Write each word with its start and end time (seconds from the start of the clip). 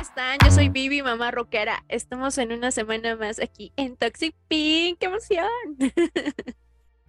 están? 0.00 0.38
Yo 0.44 0.50
soy 0.50 0.68
Vivi, 0.68 1.02
mamá 1.02 1.30
rockera. 1.30 1.84
Estamos 1.88 2.38
en 2.38 2.52
una 2.52 2.72
semana 2.72 3.14
más 3.14 3.38
aquí 3.38 3.72
en 3.76 3.96
Toxic 3.96 4.34
Pink. 4.48 4.98
¡Qué 4.98 5.06
emoción! 5.06 5.46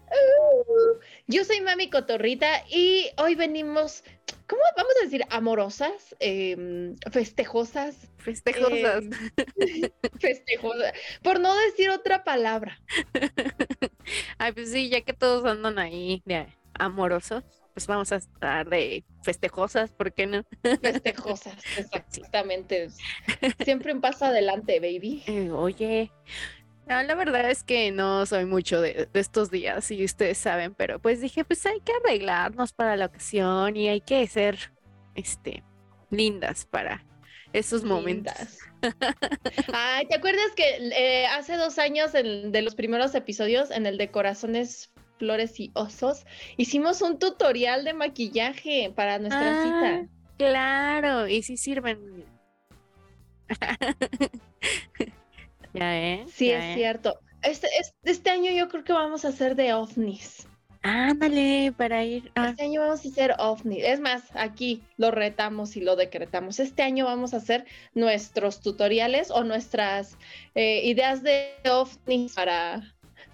Uh, 0.09 0.99
yo 1.27 1.43
soy 1.45 1.61
Mami 1.61 1.89
Cotorrita 1.89 2.63
y 2.69 3.09
hoy 3.17 3.35
venimos, 3.35 4.03
¿cómo 4.47 4.61
vamos 4.75 4.93
a 4.99 5.05
decir? 5.05 5.23
Amorosas, 5.29 6.15
em, 6.19 6.95
festejosas. 7.11 7.95
Festejosas. 8.17 9.03
em, 9.03 9.11
festejosas, 10.19 10.93
por 11.21 11.39
no 11.39 11.55
decir 11.55 11.89
otra 11.89 12.23
palabra. 12.23 12.79
Ay, 14.37 14.51
pues 14.53 14.71
sí, 14.71 14.89
ya 14.89 15.01
que 15.01 15.13
todos 15.13 15.45
andan 15.45 15.77
ahí 15.79 16.21
de 16.25 16.47
amorosos, 16.73 17.43
pues 17.73 17.87
vamos 17.87 18.11
a 18.11 18.17
estar 18.17 18.67
de 18.67 19.05
festejosas, 19.23 19.91
¿por 19.91 20.13
qué 20.13 20.27
no? 20.27 20.43
Festejosas, 20.81 21.55
exactamente. 21.77 22.89
Siempre 23.63 23.93
un 23.93 24.01
paso 24.01 24.25
adelante, 24.25 24.79
baby. 24.79 25.23
Eh, 25.27 25.51
oye, 25.51 26.11
no, 26.89 27.03
la 27.03 27.15
verdad 27.15 27.49
es 27.49 27.63
que 27.63 27.91
no 27.91 28.25
soy 28.25 28.45
mucho 28.45 28.81
de, 28.81 29.07
de 29.11 29.19
estos 29.19 29.51
días, 29.51 29.91
y 29.91 30.03
ustedes 30.03 30.37
saben, 30.37 30.73
pero 30.75 30.99
pues 30.99 31.21
dije, 31.21 31.45
pues 31.45 31.65
hay 31.65 31.79
que 31.81 31.93
arreglarnos 32.03 32.73
para 32.73 32.95
la 32.97 33.05
ocasión 33.05 33.77
y 33.77 33.87
hay 33.89 34.01
que 34.01 34.25
ser, 34.27 34.73
este, 35.15 35.63
lindas 36.09 36.65
para 36.65 37.05
esos 37.53 37.83
momentos. 37.83 38.33
Ay, 39.73 40.05
¿te 40.07 40.15
acuerdas 40.15 40.51
que 40.55 40.63
eh, 40.77 41.25
hace 41.27 41.57
dos 41.57 41.79
años, 41.79 42.15
en, 42.15 42.51
de 42.51 42.61
los 42.61 42.75
primeros 42.75 43.13
episodios, 43.15 43.71
en 43.71 43.85
el 43.85 43.97
de 43.97 44.11
Corazones, 44.11 44.91
Flores 45.17 45.59
y 45.59 45.71
Osos, 45.75 46.25
hicimos 46.57 47.01
un 47.01 47.19
tutorial 47.19 47.83
de 47.83 47.93
maquillaje 47.93 48.91
para 48.95 49.19
nuestra 49.19 49.51
Ah, 49.51 49.61
cita? 49.61 50.07
Claro, 50.37 51.27
y 51.27 51.43
sí 51.43 51.57
sirven. 51.57 52.25
Ya, 55.73 55.97
¿eh? 55.97 56.25
Sí, 56.33 56.47
Ya, 56.47 56.57
es 56.59 56.63
¿eh? 56.65 56.73
cierto. 56.75 57.19
Este, 57.41 57.67
es- 57.79 57.93
este 58.03 58.29
año 58.29 58.51
yo 58.51 58.67
creo 58.69 58.83
que 58.83 58.93
vamos 58.93 59.23
a 59.25 59.29
hacer 59.29 59.55
de 59.55 59.73
ovnis. 59.73 60.47
Ándale, 60.81 61.73
para 61.77 62.03
ir. 62.05 62.31
ah, 62.35 62.49
Este 62.49 62.63
año 62.63 62.81
vamos 62.81 63.05
a 63.05 63.09
hacer 63.09 63.35
ovnis. 63.37 63.83
Es 63.83 63.99
más, 63.99 64.23
aquí 64.33 64.81
lo 64.97 65.11
retamos 65.11 65.75
y 65.75 65.81
lo 65.81 65.95
decretamos. 65.95 66.59
Este 66.59 66.83
año 66.83 67.05
vamos 67.05 67.33
a 67.33 67.37
hacer 67.37 67.65
nuestros 67.93 68.61
tutoriales 68.61 69.29
o 69.31 69.43
nuestras 69.43 70.17
eh, 70.55 70.81
ideas 70.85 71.21
de 71.21 71.49
ovnis 71.69 72.33
para 72.33 72.81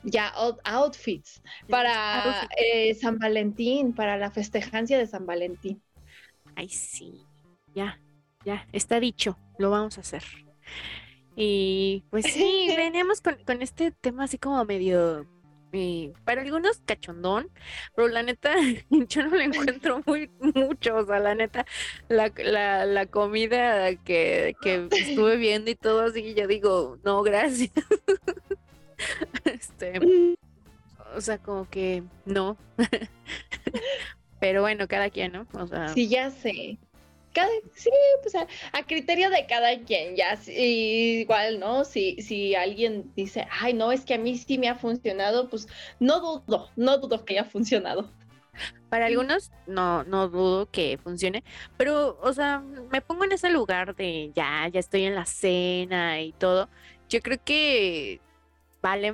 ya 0.03 0.28
out- 0.36 0.59
outfits, 0.63 1.41
para 1.69 2.47
outfits. 2.47 2.56
eh, 2.58 2.95
San 2.95 3.17
Valentín, 3.19 3.94
para 3.94 4.17
la 4.17 4.31
festejancia 4.31 4.97
de 4.97 5.08
San 5.08 5.25
Valentín. 5.25 5.81
Ay, 6.56 6.69
sí. 6.69 7.13
Ya, 7.75 8.00
ya, 8.44 8.66
está 8.72 9.00
dicho, 9.00 9.38
lo 9.59 9.69
vamos 9.69 9.97
a 9.97 10.02
hacer. 10.02 10.23
Y 11.36 12.03
pues 12.09 12.25
sí, 12.25 12.67
veníamos 12.78 13.22
con, 13.22 13.36
con 13.45 13.61
este 13.61 13.91
tema 13.91 14.23
así 14.25 14.38
como 14.38 14.64
medio, 14.66 15.28
eh, 15.73 16.14
para 16.23 16.41
algunos 16.41 16.80
cachondón, 16.86 17.50
pero 17.95 18.08
la 18.08 18.23
neta, 18.23 18.55
yo 18.89 19.23
no 19.23 19.36
le 19.36 19.44
encuentro 19.45 20.02
muy 20.06 20.30
mucho, 20.39 20.95
o 20.95 21.06
sea, 21.06 21.19
la 21.19 21.36
neta, 21.36 21.66
la, 22.08 22.31
la, 22.38 22.86
la 22.86 23.06
comida 23.08 23.95
que, 23.95 24.56
que 24.61 24.88
estuve 24.91 25.36
viendo 25.38 25.69
y 25.69 25.75
todo 25.75 26.02
así, 26.02 26.33
yo 26.33 26.47
digo, 26.47 26.97
no, 27.03 27.22
gracias. 27.23 27.72
Este, 29.44 30.00
o 31.16 31.22
sea, 31.22 31.38
como 31.38 31.69
que 31.69 32.03
no. 32.25 32.57
Pero 34.40 34.62
bueno, 34.62 34.88
cada 34.88 35.09
quien, 35.09 35.34
¿no? 35.34 35.47
O 35.53 35.67
sea, 35.67 35.90
Sí, 35.90 36.07
ya 36.07 36.31
sé. 36.31 36.78
Cada, 37.35 37.50
sí, 37.73 37.90
pues 38.22 38.34
a, 38.35 38.47
a 38.72 38.84
criterio 38.84 39.29
de 39.29 39.46
cada 39.46 39.78
quien, 39.81 40.16
ya 40.16 40.38
sí, 40.38 41.19
igual, 41.19 41.59
¿no? 41.59 41.84
Si, 41.84 42.22
si 42.22 42.56
alguien 42.56 43.12
dice, 43.13 43.46
ay, 43.51 43.73
no, 43.73 43.91
es 43.91 44.06
que 44.06 44.13
a 44.13 44.18
mí 44.18 44.38
sí 44.38 44.57
me 44.57 44.69
ha 44.69 44.75
funcionado, 44.75 45.50
pues 45.50 45.68
no 46.00 46.22
dudo, 46.22 46.69
no 46.78 46.97
dudo 46.97 47.25
que 47.25 47.34
haya 47.38 47.44
funcionado. 47.44 48.09
Para 48.90 49.07
algunos 49.07 49.51
no, 49.68 50.06
no 50.06 50.29
dudo 50.29 50.72
que 50.72 50.97
funcione, 50.97 51.44
pero, 51.75 52.18
o 52.22 52.31
sea, 52.31 52.59
me 52.62 53.01
pongo 53.01 53.25
en 53.25 53.34
ese 53.34 53.50
lugar 53.50 53.96
de 53.97 54.31
ya, 54.34 54.69
ya 54.69 54.79
estoy 54.79 55.03
en 55.03 55.16
la 55.16 55.25
cena 55.25 56.22
y 56.22 56.31
todo. 56.31 56.69
Yo 57.09 57.19
creo 57.19 57.38
que 57.44 58.22
vale 58.81 59.13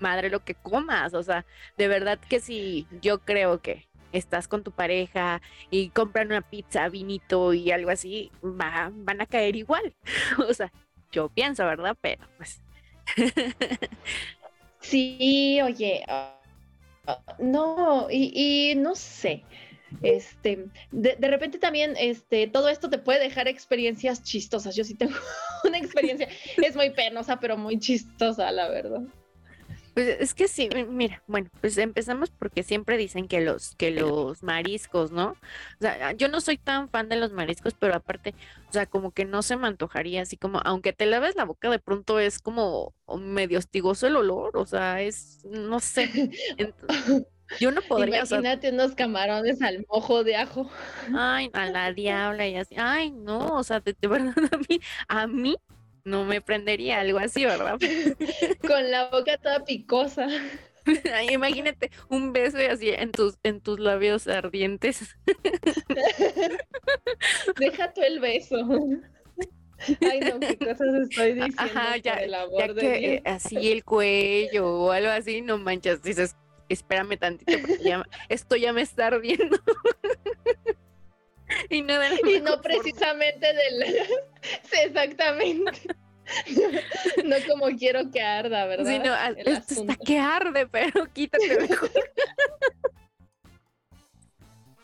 madre 0.00 0.30
lo 0.30 0.44
que 0.44 0.54
comas, 0.54 1.12
o 1.12 1.22
sea, 1.22 1.44
de 1.76 1.88
verdad 1.88 2.18
que 2.18 2.40
si 2.40 2.86
yo 3.02 3.18
creo 3.20 3.60
que 3.60 3.87
estás 4.12 4.48
con 4.48 4.62
tu 4.64 4.72
pareja 4.72 5.40
y 5.70 5.90
compran 5.90 6.28
una 6.28 6.42
pizza, 6.42 6.88
vinito 6.88 7.54
y 7.54 7.70
algo 7.72 7.90
así, 7.90 8.30
va- 8.42 8.90
van 8.94 9.20
a 9.20 9.26
caer 9.26 9.56
igual. 9.56 9.94
O 10.48 10.54
sea, 10.54 10.72
yo 11.12 11.28
pienso, 11.30 11.64
¿verdad? 11.66 11.96
Pero 12.00 12.26
pues 12.36 12.60
Sí, 14.80 15.60
oye, 15.62 16.04
ah, 16.08 16.40
ah, 17.06 17.22
no, 17.38 18.08
y, 18.10 18.74
no 18.76 18.94
sé, 18.94 19.44
este, 20.02 20.66
de, 20.92 21.16
de 21.16 21.28
repente 21.28 21.58
también, 21.58 21.94
este, 21.98 22.46
todo 22.48 22.68
esto 22.68 22.90
te 22.90 22.98
puede 22.98 23.20
dejar 23.20 23.48
experiencias 23.48 24.22
chistosas. 24.24 24.76
Yo 24.76 24.84
sí 24.84 24.94
tengo 24.96 25.14
una 25.64 25.78
experiencia, 25.78 26.28
es 26.60 26.76
muy 26.76 26.90
penosa, 26.90 27.40
pero 27.40 27.56
muy 27.58 27.78
chistosa, 27.80 28.52
la 28.52 28.68
verdad. 28.68 29.02
Pues 29.98 30.20
es 30.20 30.34
que 30.34 30.46
sí, 30.46 30.68
mi- 30.72 30.84
mira, 30.84 31.24
bueno, 31.26 31.50
pues 31.60 31.76
empezamos 31.76 32.30
porque 32.30 32.62
siempre 32.62 32.96
dicen 32.96 33.26
que 33.26 33.40
los, 33.40 33.74
que 33.74 33.90
los 33.90 34.44
mariscos, 34.44 35.10
¿no? 35.10 35.30
O 35.30 35.36
sea, 35.80 36.12
yo 36.12 36.28
no 36.28 36.40
soy 36.40 36.56
tan 36.56 36.88
fan 36.88 37.08
de 37.08 37.16
los 37.16 37.32
mariscos, 37.32 37.74
pero 37.74 37.96
aparte, 37.96 38.36
o 38.68 38.72
sea, 38.72 38.86
como 38.86 39.10
que 39.10 39.24
no 39.24 39.42
se 39.42 39.56
me 39.56 39.66
antojaría, 39.66 40.22
así 40.22 40.36
como, 40.36 40.60
aunque 40.64 40.92
te 40.92 41.06
laves 41.06 41.34
la 41.34 41.44
boca, 41.44 41.68
de 41.68 41.80
pronto 41.80 42.20
es 42.20 42.38
como 42.38 42.94
medio 43.18 43.58
hostigoso 43.58 44.06
el 44.06 44.14
olor, 44.16 44.56
o 44.56 44.66
sea, 44.66 45.02
es, 45.02 45.40
no 45.44 45.80
sé, 45.80 46.12
yo 47.58 47.72
no 47.72 47.82
podría, 47.82 48.22
o 48.22 48.26
sea, 48.26 48.38
Imagínate 48.38 48.70
unos 48.70 48.94
camarones 48.94 49.60
al 49.62 49.84
mojo 49.88 50.22
de 50.24 50.36
ajo. 50.36 50.70
ay, 51.12 51.50
a 51.54 51.66
la 51.66 51.92
diabla 51.92 52.46
y 52.48 52.56
así, 52.56 52.74
ay, 52.78 53.10
no, 53.12 53.56
o 53.56 53.64
sea, 53.64 53.80
de, 53.80 53.96
de 54.00 54.08
verdad 54.08 54.34
a 54.52 54.58
mí, 54.58 54.80
a 55.08 55.26
mí 55.26 55.56
no 56.08 56.24
me 56.24 56.40
prendería 56.40 57.00
algo 57.00 57.18
así, 57.18 57.44
¿verdad? 57.44 57.78
con 58.66 58.90
la 58.90 59.10
boca 59.10 59.36
toda 59.38 59.64
picosa. 59.64 60.28
Imagínate 61.30 61.90
un 62.08 62.32
beso 62.32 62.60
y 62.60 62.66
así 62.66 62.90
en 62.90 63.12
tus, 63.12 63.38
en 63.42 63.60
tus 63.60 63.78
labios 63.78 64.26
ardientes. 64.26 65.16
Deja 67.58 67.92
tú 67.92 68.02
el 68.02 68.20
beso. 68.20 68.56
Ay, 70.00 70.20
no, 70.20 70.40
qué 70.40 70.58
cosas 70.58 70.88
estoy 71.08 71.34
diciendo. 71.34 71.56
Ajá, 71.58 71.92
por 71.92 72.02
ya, 72.02 72.26
ya 72.26 72.72
de 72.72 72.80
que 72.80 72.96
eh, 72.96 73.10
Dios. 73.10 73.22
así 73.24 73.72
el 73.72 73.84
cuello 73.84 74.66
o 74.66 74.90
algo 74.90 75.10
así, 75.10 75.40
no 75.40 75.58
manchas, 75.58 76.02
dices, 76.02 76.36
espérame 76.68 77.16
tantito 77.16 77.52
porque 77.60 77.78
ya, 77.82 78.04
esto 78.28 78.56
ya 78.56 78.72
me 78.72 78.82
está 78.82 79.08
ardiendo. 79.08 79.58
y 81.70 81.82
no 81.82 81.98
de 81.98 82.08
Y 82.16 82.40
precisamente 82.62 83.46
del. 83.52 83.84
Sí, 84.62 84.78
exactamente. 84.84 85.72
No 87.24 87.36
como 87.48 87.74
quiero 87.78 88.10
que 88.10 88.20
arda, 88.20 88.66
¿verdad? 88.66 88.84
Sí, 88.84 88.98
no, 88.98 89.14
a- 89.14 89.28
El 89.28 89.48
esto 89.48 89.80
está 89.80 89.96
que 89.96 90.18
arde, 90.18 90.66
pero 90.66 91.06
quítate 91.14 91.58
mejor. 91.58 91.90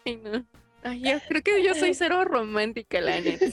Ay, 0.06 0.16
no. 0.16 0.47
Ay, 0.82 1.00
yo 1.02 1.19
creo 1.28 1.42
que 1.42 1.62
yo 1.62 1.75
soy 1.75 1.92
cero 1.92 2.25
romántica, 2.25 2.98
la 3.02 3.20
neta. 3.20 3.44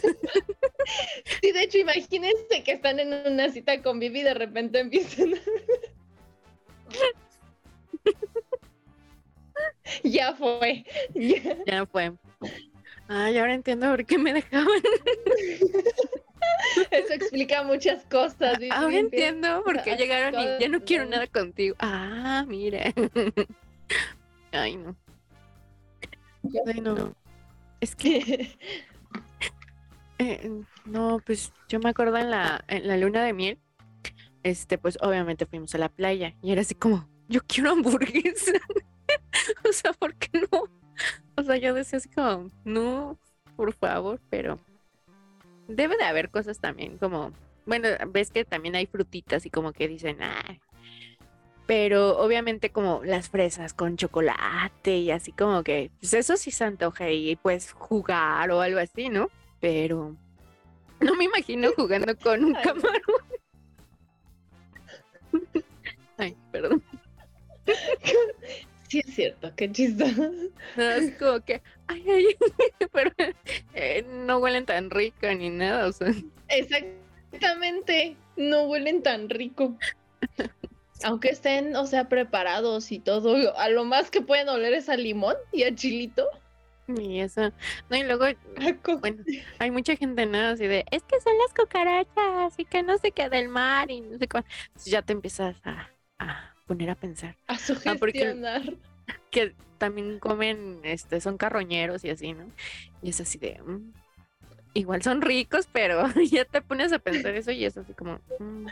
Sí, 1.41 1.51
de 1.51 1.63
hecho, 1.63 1.79
imagínense 1.79 2.63
que 2.63 2.71
están 2.71 2.99
en 3.01 3.13
una 3.29 3.49
cita 3.49 3.81
con 3.81 3.99
Vivi 3.99 4.21
y 4.21 4.23
de 4.23 4.33
repente 4.35 4.79
empiezan. 4.79 5.33
ya 10.03 10.33
fue. 10.35 10.85
Ya. 11.13 11.57
Ya 11.65 11.85
fue. 11.85 12.13
Ay, 13.13 13.37
ahora 13.39 13.55
entiendo 13.55 13.89
por 13.89 14.05
qué 14.05 14.17
me 14.17 14.31
dejaban. 14.31 14.69
Eso 16.91 17.13
explica 17.13 17.61
muchas 17.61 18.05
cosas. 18.05 18.57
Ahora 18.71 18.99
entiendo 18.99 19.63
por 19.65 19.83
qué 19.83 19.97
llegaron 19.97 20.41
y 20.41 20.45
ya 20.61 20.69
no 20.69 20.79
quiero 20.79 21.05
nada 21.05 21.27
contigo. 21.27 21.75
Ah, 21.79 22.45
mira. 22.47 22.93
Ay, 24.53 24.77
no. 24.77 24.95
Ay, 26.65 26.79
no. 26.79 27.13
Es 27.81 27.97
que, 27.97 28.57
eh, 30.17 30.49
no, 30.85 31.19
pues 31.25 31.51
yo 31.67 31.81
me 31.81 31.89
acuerdo 31.89 32.17
en 32.17 32.31
la, 32.31 32.63
en 32.69 32.87
la 32.87 32.95
luna 32.95 33.25
de 33.25 33.33
miel, 33.33 33.59
este, 34.43 34.77
pues 34.77 34.97
obviamente 35.01 35.45
fuimos 35.45 35.75
a 35.75 35.79
la 35.79 35.89
playa 35.89 36.33
y 36.41 36.53
era 36.53 36.61
así 36.61 36.75
como, 36.75 37.09
yo 37.27 37.41
quiero 37.45 37.71
hamburguesa. 37.71 38.53
O 39.67 39.73
sea, 39.73 39.91
¿por 39.91 40.15
qué 40.15 40.47
no? 40.49 40.81
O 41.37 41.43
sea, 41.43 41.55
yo 41.57 41.73
decía 41.73 41.97
así 41.97 42.09
como, 42.09 42.49
no, 42.65 43.17
por 43.55 43.73
favor, 43.73 44.19
pero 44.29 44.59
debe 45.67 45.97
de 45.97 46.03
haber 46.03 46.29
cosas 46.29 46.59
también 46.59 46.97
como, 46.97 47.31
bueno, 47.65 47.87
ves 48.09 48.31
que 48.31 48.45
también 48.45 48.75
hay 48.75 48.85
frutitas 48.85 49.45
y 49.45 49.49
como 49.49 49.71
que 49.71 49.87
dicen, 49.87 50.21
ah, 50.21 50.59
pero 51.65 52.17
obviamente 52.19 52.71
como 52.71 53.01
las 53.03 53.29
fresas 53.29 53.73
con 53.73 53.95
chocolate 53.95 54.97
y 54.97 55.11
así 55.11 55.31
como 55.31 55.63
que, 55.63 55.89
pues 55.99 56.13
eso 56.13 56.35
sí 56.35 56.51
se 56.51 56.65
antoja 56.65 57.09
y 57.09 57.35
puedes 57.37 57.71
jugar 57.71 58.51
o 58.51 58.61
algo 58.61 58.79
así, 58.79 59.09
¿no? 59.09 59.29
Pero 59.59 60.15
no 60.99 61.15
me 61.15 61.25
imagino 61.25 61.71
jugando 61.75 62.15
con 62.17 62.43
un 62.43 62.53
camarón. 62.55 63.01
Ay, 66.17 66.35
perdón. 66.51 66.83
Sí, 68.91 68.99
es 69.07 69.15
cierto, 69.15 69.53
qué 69.55 69.71
chistoso. 69.71 70.31
es 70.77 71.17
como 71.17 71.39
que, 71.45 71.61
ay, 71.87 72.03
ay, 72.05 72.25
pero 72.91 73.11
eh, 73.73 74.05
no 74.25 74.39
huelen 74.39 74.65
tan 74.65 74.89
rico 74.89 75.27
ni 75.33 75.49
nada, 75.49 75.87
o 75.87 75.93
sea. 75.93 76.11
Exactamente, 76.49 78.17
no 78.35 78.63
huelen 78.63 79.01
tan 79.01 79.29
rico. 79.29 79.77
Aunque 81.05 81.29
estén, 81.29 81.73
o 81.77 81.87
sea, 81.87 82.09
preparados 82.09 82.91
y 82.91 82.99
todo, 82.99 83.57
a 83.57 83.69
lo 83.69 83.85
más 83.85 84.11
que 84.11 84.19
pueden 84.19 84.49
oler 84.49 84.73
es 84.73 84.89
a 84.89 84.97
limón 84.97 85.37
y 85.53 85.63
a 85.63 85.73
chilito. 85.73 86.27
Y 86.89 87.21
eso. 87.21 87.53
No, 87.89 87.95
y 87.95 88.03
luego, 88.03 88.25
bueno, 88.99 89.23
hay 89.59 89.71
mucha 89.71 89.95
gente, 89.95 90.25
¿no? 90.25 90.37
Así 90.37 90.67
de, 90.67 90.83
es 90.91 91.01
que 91.03 91.21
son 91.21 91.31
las 91.37 91.53
cucarachas 91.53 92.59
y 92.59 92.65
que 92.65 92.83
no 92.83 92.97
se 92.97 93.13
queda 93.13 93.39
el 93.39 93.47
mar 93.47 93.89
y 93.89 94.01
no 94.01 94.17
sé 94.17 94.27
cuál. 94.27 94.43
ya 94.83 95.01
te 95.01 95.13
empiezas 95.13 95.55
a, 95.63 95.89
poner 96.71 96.89
a 96.89 96.95
pensar. 96.95 97.35
A 97.47 97.55
ah, 97.55 97.59
sugestionar. 97.59 98.61
que 99.29 99.53
también 99.77 100.19
comen, 100.19 100.79
este, 100.83 101.19
son 101.19 101.37
carroñeros 101.37 102.05
y 102.05 102.09
así, 102.09 102.31
¿no? 102.31 102.45
Y 103.01 103.09
es 103.09 103.19
así 103.19 103.37
de, 103.37 103.61
mm, 103.61 103.91
igual 104.73 105.01
son 105.01 105.21
ricos, 105.21 105.67
pero 105.69 106.05
ya 106.31 106.45
te 106.45 106.61
pones 106.61 106.93
a 106.93 106.99
pensar 106.99 107.35
eso 107.35 107.51
y 107.51 107.65
es 107.65 107.75
así 107.75 107.93
como... 107.93 108.21
Mm". 108.39 108.67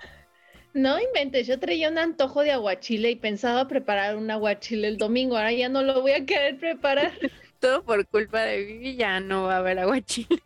No 0.74 0.98
inventes, 1.02 1.46
yo 1.46 1.60
traía 1.60 1.90
un 1.90 1.98
antojo 1.98 2.42
de 2.42 2.52
aguachile 2.52 3.12
y 3.12 3.16
pensaba 3.18 3.68
preparar 3.68 4.16
un 4.16 4.32
aguachile 4.32 4.88
el 4.88 4.98
domingo, 4.98 5.36
ahora 5.36 5.52
ya 5.52 5.68
no 5.68 5.82
lo 5.82 6.02
voy 6.02 6.12
a 6.14 6.26
querer 6.26 6.58
preparar. 6.58 7.12
Todo 7.60 7.84
por 7.84 8.08
culpa 8.08 8.44
de 8.44 8.64
Vivi, 8.64 8.96
ya 8.96 9.20
no 9.20 9.44
va 9.44 9.56
a 9.56 9.58
haber 9.58 9.80
aguachile. 9.80 10.42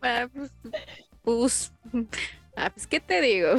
ah, 0.00 0.28
pues, 0.32 0.52
pues, 1.24 1.72
ah, 2.54 2.70
pues, 2.72 2.86
¿qué 2.86 3.00
te 3.00 3.20
digo? 3.20 3.56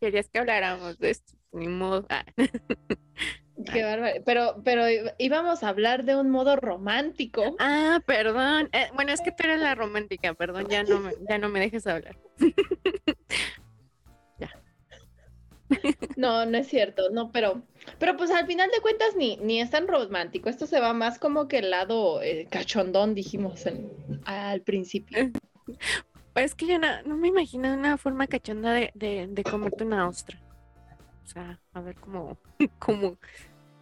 Querías 0.00 0.28
que 0.28 0.38
habláramos 0.38 0.98
de 0.98 1.10
esto, 1.10 1.34
ni 1.52 1.68
modo. 1.68 2.06
Ah. 2.08 2.24
Qué 3.72 3.82
bárbaro. 3.82 4.22
Pero, 4.24 4.62
pero 4.64 4.84
íbamos 5.18 5.62
a 5.62 5.68
hablar 5.68 6.04
de 6.04 6.16
un 6.16 6.30
modo 6.30 6.56
romántico. 6.56 7.56
Ah, 7.58 8.00
perdón. 8.06 8.68
Eh, 8.72 8.88
bueno, 8.94 9.12
es 9.12 9.20
que 9.20 9.32
tú 9.32 9.44
eres 9.44 9.60
la 9.60 9.74
romántica, 9.74 10.34
perdón, 10.34 10.68
ya 10.68 10.82
no 10.84 11.00
me, 11.00 11.12
ya 11.28 11.38
no 11.38 11.48
me 11.48 11.60
dejes 11.60 11.86
hablar. 11.86 12.16
ya. 14.38 14.50
No, 16.16 16.46
no 16.46 16.58
es 16.58 16.68
cierto, 16.68 17.10
no, 17.10 17.30
pero, 17.32 17.62
pero 17.98 18.16
pues 18.16 18.30
al 18.30 18.46
final 18.46 18.70
de 18.70 18.80
cuentas 18.80 19.16
ni, 19.16 19.36
ni 19.38 19.60
es 19.60 19.70
tan 19.70 19.88
romántico. 19.88 20.48
Esto 20.48 20.66
se 20.66 20.80
va 20.80 20.92
más 20.92 21.18
como 21.18 21.48
que 21.48 21.58
el 21.58 21.70
lado 21.70 22.22
eh, 22.22 22.46
cachondón, 22.50 23.14
dijimos 23.14 23.64
al 24.24 24.62
principio. 24.62 25.30
Es 26.38 26.54
que 26.54 26.66
yo 26.66 26.78
no, 26.78 27.16
me 27.16 27.28
imagino 27.28 27.72
una 27.72 27.98
forma 27.98 28.26
cachonda 28.26 28.72
de, 28.72 28.90
de, 28.94 29.26
de 29.28 29.44
comerte 29.44 29.84
una 29.84 30.08
ostra. 30.08 30.38
O 31.24 31.26
sea, 31.26 31.60
a 31.72 31.80
ver 31.80 31.96
cómo, 31.96 32.38
cómo, 32.78 33.16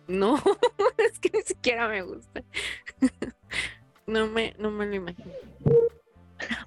no, 0.09 0.37
es 0.99 1.19
que 1.19 1.31
ni 1.33 1.43
siquiera 1.43 1.89
me 1.89 2.03
gusta. 2.03 2.43
no 4.07 4.27
me, 4.27 4.55
no 4.59 4.71
me 4.71 4.87
lo 4.87 4.95
imagino. 4.95 5.33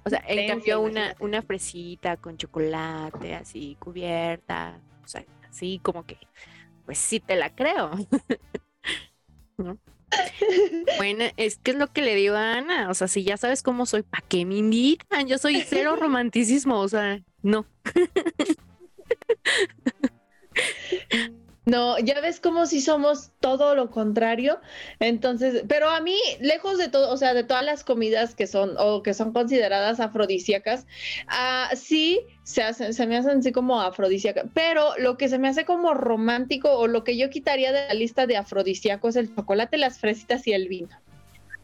O 0.04 0.10
sea, 0.10 0.22
en 0.26 0.48
cambio 0.48 0.80
una, 0.80 1.14
una 1.20 1.42
fresita 1.42 2.16
con 2.16 2.36
chocolate 2.36 3.34
así 3.34 3.76
cubierta, 3.78 4.80
o 5.04 5.08
sea, 5.08 5.24
así 5.48 5.80
como 5.82 6.04
que, 6.04 6.18
pues 6.84 6.98
sí 6.98 7.20
te 7.20 7.36
la 7.36 7.54
creo. 7.54 7.90
Bueno, 10.96 11.24
es 11.36 11.58
que 11.58 11.72
es 11.72 11.76
lo 11.76 11.92
que 11.92 12.02
le 12.02 12.14
digo 12.14 12.34
a 12.34 12.54
Ana, 12.54 12.90
o 12.90 12.94
sea, 12.94 13.08
si 13.08 13.22
ya 13.22 13.36
sabes 13.36 13.62
cómo 13.62 13.86
soy, 13.86 14.02
¿para 14.02 14.24
qué 14.26 14.44
me 14.44 14.56
invitan? 14.56 15.26
Yo 15.26 15.38
soy 15.38 15.62
cero 15.66 15.96
romanticismo, 16.00 16.78
o 16.78 16.88
sea, 16.88 17.20
no. 17.42 17.66
No, 21.70 22.00
ya 22.00 22.20
ves 22.20 22.40
como 22.40 22.66
si 22.66 22.80
somos 22.80 23.30
todo 23.38 23.76
lo 23.76 23.92
contrario. 23.92 24.60
Entonces, 24.98 25.62
pero 25.68 25.88
a 25.88 26.00
mí, 26.00 26.18
lejos 26.40 26.78
de 26.78 26.88
todo, 26.88 27.12
o 27.12 27.16
sea, 27.16 27.32
de 27.32 27.44
todas 27.44 27.64
las 27.64 27.84
comidas 27.84 28.34
que 28.34 28.48
son 28.48 28.74
o 28.76 29.04
que 29.04 29.14
son 29.14 29.32
consideradas 29.32 30.00
afrodisíacas, 30.00 30.84
uh, 31.28 31.76
sí 31.76 32.22
se 32.42 32.64
hacen, 32.64 32.92
se 32.92 33.06
me 33.06 33.16
hacen 33.16 33.38
así 33.38 33.52
como 33.52 33.80
afrodisíacas. 33.80 34.46
Pero 34.52 34.94
lo 34.98 35.16
que 35.16 35.28
se 35.28 35.38
me 35.38 35.46
hace 35.46 35.64
como 35.64 35.94
romántico 35.94 36.72
o 36.72 36.88
lo 36.88 37.04
que 37.04 37.16
yo 37.16 37.30
quitaría 37.30 37.70
de 37.70 37.86
la 37.86 37.94
lista 37.94 38.26
de 38.26 38.36
afrodisíacos 38.36 39.10
es 39.10 39.28
el 39.28 39.36
chocolate, 39.36 39.78
las 39.78 40.00
fresitas 40.00 40.48
y 40.48 40.52
el 40.54 40.66
vino. 40.66 40.98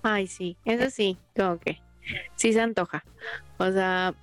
Ay, 0.04 0.28
sí, 0.28 0.56
eso 0.64 0.88
sí, 0.88 1.18
como 1.34 1.58
que 1.58 1.80
sí 2.36 2.52
se 2.52 2.60
antoja. 2.60 3.04
O 3.58 3.72
sea, 3.72 4.14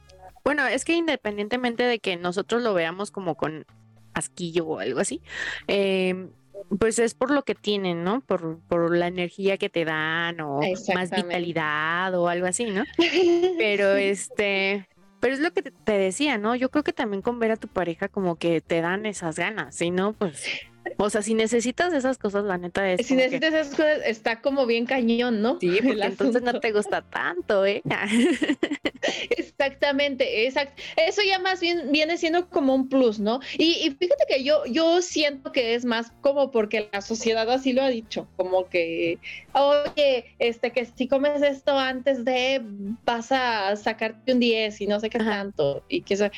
bueno, 0.46 0.66
es 0.66 0.86
que 0.86 0.94
independientemente 0.94 1.84
de 1.84 2.00
que 2.00 2.16
nosotros 2.16 2.62
lo 2.62 2.74
veamos 2.74 3.12
como 3.12 3.36
con 3.36 3.66
asquillo 4.14 4.66
o 4.66 4.80
algo 4.80 5.00
así, 5.00 5.22
em, 5.68 6.32
pues 6.80 7.00
es 7.00 7.14
por 7.14 7.32
lo 7.32 7.44
que 7.44 7.56
tienen, 7.56 8.04
¿no? 8.04 8.22
Por, 8.22 8.60
por 8.68 8.96
la 8.96 9.08
energía 9.08 9.58
que 9.58 9.70
te 9.70 9.86
dan 9.86 10.40
o 10.40 10.60
más 10.94 11.12
vitalidad 11.12 12.16
o 12.16 12.28
algo 12.28 12.48
así, 12.48 12.66
¿no? 12.66 12.84
Pero 13.58 13.96
este, 13.96 14.88
pero 15.20 15.36
es 15.36 15.40
lo 15.40 15.52
que 15.52 15.62
te 15.62 15.94
decía, 15.94 16.38
¿no? 16.38 16.54
Yo 16.54 16.70
creo 16.70 16.84
que 16.84 16.92
también 16.92 17.22
con 17.22 17.40
ver 17.40 17.52
a 17.52 17.56
tu 17.56 17.70
pareja 17.70 18.10
como 18.10 18.36
que 18.36 18.60
te 18.60 18.82
dan 18.82 19.06
esas 19.06 19.38
ganas, 19.38 19.74
si 19.74 19.90
no, 19.90 20.12
pues 20.12 20.50
o 20.98 21.10
sea, 21.10 21.22
si 21.22 21.34
necesitas 21.34 21.94
esas 21.94 22.18
cosas, 22.18 22.44
la 22.46 22.58
neta 22.58 22.92
es. 22.92 23.06
Si 23.06 23.16
necesitas 23.16 23.54
esas 23.54 23.70
cosas, 23.70 24.00
está 24.06 24.42
como 24.42 24.66
bien 24.66 24.86
cañón, 24.86 25.42
¿no? 25.42 25.60
Sí, 25.60 25.80
porque 25.84 26.04
entonces 26.04 26.42
no 26.42 26.60
te 26.60 26.72
gusta 26.72 27.02
tanto, 27.02 27.66
¿eh? 27.66 27.82
Exactamente, 29.30 30.46
exacto. 30.46 30.82
Eso 30.96 31.22
ya 31.28 31.40
más 31.40 31.60
bien 31.60 31.92
viene 31.92 32.18
siendo 32.18 32.50
como 32.50 32.74
un 32.74 32.88
plus, 32.90 33.20
¿no? 33.20 33.40
Y, 33.58 33.96
fíjate 34.00 34.26
que 34.28 34.44
yo, 34.44 34.66
yo 34.66 35.02
siento 35.02 35.52
que 35.52 35.76
es 35.76 35.86
más 35.86 36.12
como 36.22 36.52
porque 36.52 36.90
la 36.92 37.02
sociedad 37.02 37.50
así 37.50 37.74
lo 37.74 37.82
ha 37.82 37.90
dicho, 37.90 38.28
como 38.38 38.70
que, 38.70 39.20
oye, 39.54 40.36
este, 40.40 40.72
que 40.72 40.86
si 40.86 41.08
comes 41.08 41.42
esto 41.42 41.78
antes 41.78 42.24
de, 42.26 42.62
vas 43.06 43.32
a 43.32 43.76
sacarte 43.76 44.34
un 44.34 44.40
10 44.40 44.82
y 44.82 44.88
no 44.88 45.00
sé 45.00 45.10
qué 45.10 45.20
tanto, 45.20 45.84
y 45.90 46.02
que 46.02 46.14
eso 46.14 46.30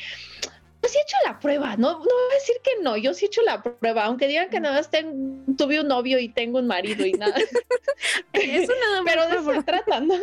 sí 0.88 0.98
he 0.98 1.02
hecho 1.02 1.16
la 1.24 1.38
prueba, 1.38 1.76
no, 1.76 1.92
no 1.92 1.98
voy 1.98 2.30
a 2.30 2.34
decir 2.34 2.56
que 2.62 2.82
no, 2.82 2.96
yo 2.96 3.14
sí 3.14 3.24
he 3.24 3.28
hecho 3.28 3.42
la 3.42 3.62
prueba, 3.62 4.04
aunque 4.04 4.28
digan 4.28 4.50
que 4.50 4.60
nada 4.60 4.76
más 4.76 4.90
tuve 5.56 5.80
un 5.80 5.88
novio 5.88 6.18
y 6.18 6.28
tengo 6.28 6.58
un 6.58 6.66
marido 6.66 7.06
y 7.06 7.12
nada. 7.12 7.36
eso 8.32 8.72
nada 8.80 9.02
más. 9.02 9.14
Pero 9.14 9.28
de 9.28 9.36
eso 9.36 9.54
se 9.54 9.62
trata, 9.62 10.00
¿no? 10.00 10.14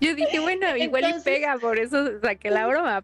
Yo 0.00 0.14
dije, 0.14 0.40
bueno, 0.40 0.76
igual 0.76 1.14
y 1.18 1.22
pega, 1.22 1.56
por 1.58 1.78
eso 1.78 2.20
saqué 2.20 2.50
la 2.50 2.66
broma. 2.66 3.02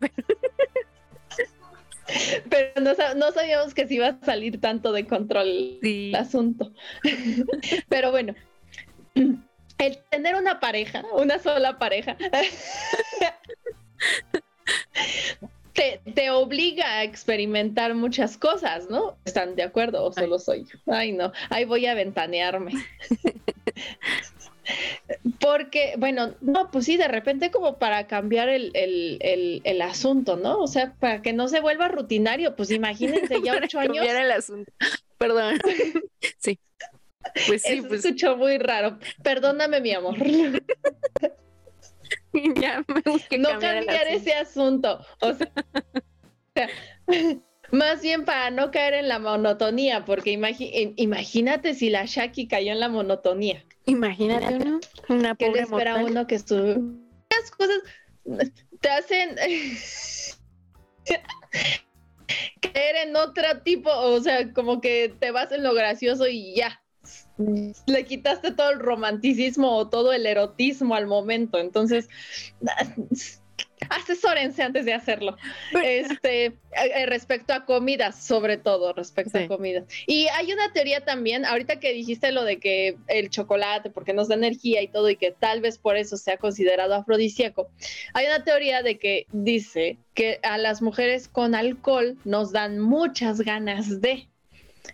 Pero, 2.49 2.81
no, 3.16 3.33
sabíamos 3.33 3.75
que 3.75 3.87
se 3.87 3.95
iba 3.95 4.09
a 4.09 4.19
salir 4.25 4.61
tanto 4.61 4.92
de 4.92 5.07
control 5.07 5.78
el 5.83 6.14
asunto. 6.14 6.73
Pero 7.88 8.11
bueno, 8.11 8.35
el 9.14 9.99
tener 10.11 10.35
una 10.37 10.61
pareja, 10.61 11.04
una 11.12 11.38
sola 11.38 11.78
pareja, 11.78 12.16
te, 15.73 16.31
obliga 16.31 16.99
a 16.99 17.05
experimentar 17.05 17.95
muchas 17.95 18.37
cosas, 18.37 18.91
¿no? 18.91 19.17
¿Están 19.25 19.57
de 19.57 19.62
acuerdo 19.62 20.05
o 20.05 20.12
solo 20.12 20.38
soy 20.38 20.64
yo? 20.64 20.79
Ay, 20.93 21.12
no, 21.12 21.33
ahí 21.50 21.64
voy 21.64 21.87
a 21.87 21.95
ventanearme. 21.95 22.73
Porque, 25.41 25.95
bueno, 25.99 26.35
no, 26.41 26.71
pues 26.71 26.85
sí, 26.85 26.97
de 26.97 27.09
repente 27.09 27.50
como 27.50 27.79
para 27.79 28.07
cambiar 28.07 28.49
el, 28.49 28.71
el, 28.75 29.83
asunto, 29.83 30.37
¿no? 30.37 30.61
O 30.61 30.69
sea, 30.69 30.95
para 31.00 31.21
que 31.21 31.33
no 31.33 31.49
se 31.49 31.61
vuelva 31.61 31.88
rutinario, 31.88 32.55
pues 32.55 32.71
imagínense 32.71 33.43
ya 33.43 33.55
ocho 33.62 33.81
años. 33.81 33.97
Cambiar 33.97 34.25
el 34.25 34.31
asunto, 34.31 34.73
perdón. 35.19 35.59
sí. 36.38 36.59
Pues 37.47 37.62
sí, 37.62 37.83
pues. 37.83 38.05
escuchó 38.05 38.37
muy 38.37 38.59
raro. 38.59 38.99
Perdóname, 39.23 39.81
mi 39.81 39.93
amor. 39.93 40.17
ya 42.61 42.85
me 42.88 43.02
no 43.38 43.59
cambiar 43.59 44.09
ese 44.09 44.35
asunto. 44.35 45.00
O 45.21 45.33
sea, 45.35 45.50
más 47.73 48.02
bien 48.02 48.25
para 48.25 48.50
no 48.50 48.71
caer 48.71 48.95
en 48.95 49.09
la 49.09 49.19
monotonía, 49.19 50.04
porque 50.04 50.33
imagínate 50.97 51.75
si 51.75 51.90
la 51.90 52.04
Shaki 52.07 52.49
cayó 52.49 52.73
en 52.73 52.81
la 52.81 52.88
monotonía. 52.88 53.64
Imagínate 53.87 54.54
uno, 54.54 54.81
una 55.09 55.35
¿Qué 55.35 55.50
le 55.50 55.61
espera 55.61 55.97
uno 55.97 56.26
que 56.26 56.37
estuvo? 56.37 56.81
Las 57.31 57.50
cosas 57.50 57.83
te 58.81 58.88
hacen 58.88 59.37
caer 62.61 62.97
en 63.09 63.16
otro 63.16 63.61
tipo, 63.64 63.90
o 63.90 64.21
sea, 64.21 64.52
como 64.52 64.81
que 64.81 65.14
te 65.19 65.31
vas 65.31 65.50
en 65.52 65.62
lo 65.62 65.75
gracioso 65.75 66.26
y 66.28 66.54
ya, 66.54 66.82
le 67.39 68.05
quitaste 68.05 68.53
todo 68.53 68.71
el 68.71 68.79
romanticismo 68.79 69.77
o 69.77 69.89
todo 69.89 70.12
el 70.12 70.27
erotismo 70.27 70.95
al 70.95 71.07
momento. 71.07 71.59
Entonces, 71.59 72.09
asesórense 73.91 74.62
antes 74.62 74.85
de 74.85 74.95
hacerlo. 74.95 75.37
Este, 75.83 76.47
eh, 76.47 76.55
eh, 76.73 77.07
respecto 77.07 77.53
a 77.53 77.65
comidas, 77.65 78.23
sobre 78.23 78.57
todo, 78.57 78.93
respecto 78.93 79.39
a 79.39 79.47
comidas. 79.47 79.85
Y 80.07 80.29
hay 80.29 80.53
una 80.53 80.73
teoría 80.73 81.05
también, 81.05 81.45
ahorita 81.45 81.81
que 81.81 81.93
dijiste 81.93 82.33
lo 82.33 82.45
de 82.45 82.59
que 82.59 82.97
el 83.09 83.31
chocolate, 83.31 83.91
porque 83.91 84.12
nos 84.12 84.29
da 84.29 84.35
energía 84.35 84.83
y 84.83 84.89
todo, 84.89 85.11
y 85.11 85.17
que 85.17 85.33
tal 85.33 85.61
vez 85.61 85.79
por 85.79 85.97
eso 85.97 86.17
sea 86.17 86.37
considerado 86.37 86.95
afrodisíaco. 86.95 87.71
Hay 88.15 88.27
una 88.27 88.45
teoría 88.45 88.83
de 88.83 88.99
que 88.99 89.27
dice 89.33 89.99
que 90.15 90.39
a 90.43 90.59
las 90.59 90.83
mujeres 90.83 91.29
con 91.29 91.55
alcohol 91.55 92.17
nos 92.25 92.53
dan 92.53 92.79
muchas 92.79 93.41
ganas 93.41 94.01
de, 94.01 94.29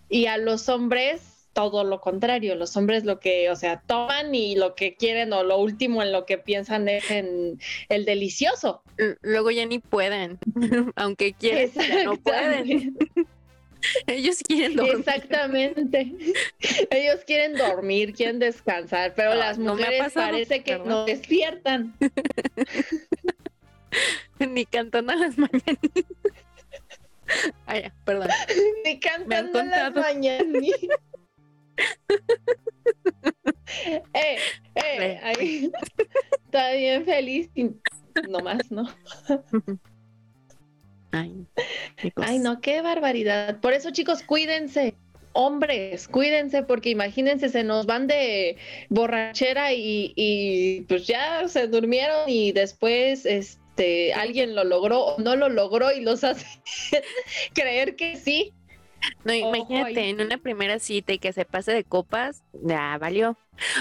y 0.09 0.27
a 0.27 0.39
los 0.39 0.69
hombres 0.69 1.38
todo 1.59 1.83
lo 1.83 2.01
contrario. 2.01 2.55
Los 2.55 2.77
hombres 2.77 3.05
lo 3.05 3.19
que, 3.19 3.51
o 3.51 3.57
sea, 3.57 3.83
toman 3.85 4.33
y 4.33 4.55
lo 4.55 4.77
que 4.77 4.95
quieren 4.95 5.33
o 5.33 5.43
lo 5.43 5.59
último 5.59 6.05
en 6.05 6.13
lo 6.13 6.25
que 6.25 6.39
piensan 6.39 6.89
es 6.89 7.11
en 7.11 7.59
el 7.89 8.05
delicioso. 8.05 8.85
Luego 9.23 9.51
ya 9.51 9.67
ni 9.67 9.81
pueden, 9.81 10.39
aunque 10.95 11.33
quieren, 11.33 11.73
no 12.05 12.15
pueden. 12.17 12.97
Ellos 14.07 14.39
quieren 14.47 14.77
dormir. 14.77 14.99
Exactamente. 14.99 16.15
Ellos 16.91 17.25
quieren 17.27 17.55
dormir, 17.55 18.13
quieren 18.13 18.39
descansar, 18.39 19.15
pero 19.17 19.35
las 19.35 19.59
mujeres 19.59 20.13
parece 20.13 20.63
que 20.63 20.79
no 20.79 21.07
despiertan. 21.07 21.93
Ni 24.39 24.65
cantando 24.65 25.13
a 25.13 25.17
las 25.17 25.37
mañanas. 25.37 25.79
Ay, 27.67 27.91
perdón. 28.05 28.29
Ni 28.85 29.01
cantando 29.01 29.59
a 29.59 29.65
las 29.65 29.93
mañanas. 29.93 30.63
Eh, 34.15 34.39
eh, 34.75 35.21
ahí 35.23 35.71
está 36.45 36.73
bien 36.73 37.05
feliz 37.05 37.51
no 38.29 38.41
más, 38.41 38.71
¿no? 38.71 38.89
Ay, 41.13 41.47
Ay, 42.17 42.39
no, 42.39 42.61
qué 42.61 42.83
barbaridad. 42.83 43.61
Por 43.61 43.73
eso, 43.73 43.91
chicos, 43.91 44.23
cuídense. 44.23 44.95
Hombres, 45.33 46.09
cuídense 46.09 46.63
porque 46.63 46.91
imagínense, 46.91 47.49
se 47.49 47.63
nos 47.63 47.87
van 47.87 48.09
de 48.09 48.57
borrachera 48.89 49.73
y, 49.73 50.13
y 50.17 50.81
pues 50.83 51.07
ya 51.07 51.47
se 51.47 51.69
durmieron 51.69 52.29
y 52.29 52.51
después 52.53 53.25
este 53.25 54.13
alguien 54.15 54.57
lo 54.57 54.65
logró 54.65 55.01
o 55.05 55.21
no 55.21 55.37
lo 55.37 55.49
logró 55.49 55.93
y 55.93 56.01
los 56.01 56.25
hace 56.25 56.47
creer 57.53 57.95
que 57.95 58.17
sí 58.17 58.53
no, 59.25 59.35
imagínate, 59.35 60.09
en 60.09 60.21
una 60.21 60.39
primera 60.39 60.79
cita 60.79 61.13
y 61.13 61.19
que 61.19 61.33
se 61.33 61.45
pase 61.45 61.73
de 61.73 61.85
copas, 61.85 62.43
ya 62.53 62.97
valió. 62.99 63.37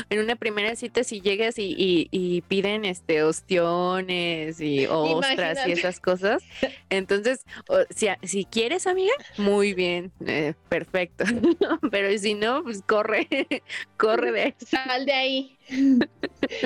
En 0.10 0.20
una 0.20 0.36
primera 0.36 0.76
cita 0.76 1.04
si 1.04 1.22
llegas 1.22 1.56
y, 1.58 2.44
piden 2.48 2.84
este 2.86 3.22
ostiones 3.24 4.60
y 4.60 4.88
ostras 4.88 5.60
y 5.68 5.72
esas 5.72 6.00
cosas, 6.00 6.44
entonces 6.90 7.46
si, 7.92 8.08
si 8.24 8.46
quieres 8.46 8.88
amiga, 8.88 9.14
muy 9.38 9.74
bien, 9.74 10.12
eh, 10.26 10.56
perfecto. 10.70 11.26
Pero 11.92 12.18
si 12.18 12.34
no, 12.34 12.64
pues 12.64 12.82
corre, 12.82 13.28
corre 13.98 14.32
de 14.32 14.42
ahí. 14.42 14.56
Sal 14.66 15.06
de 15.06 15.14
ahí 15.14 15.58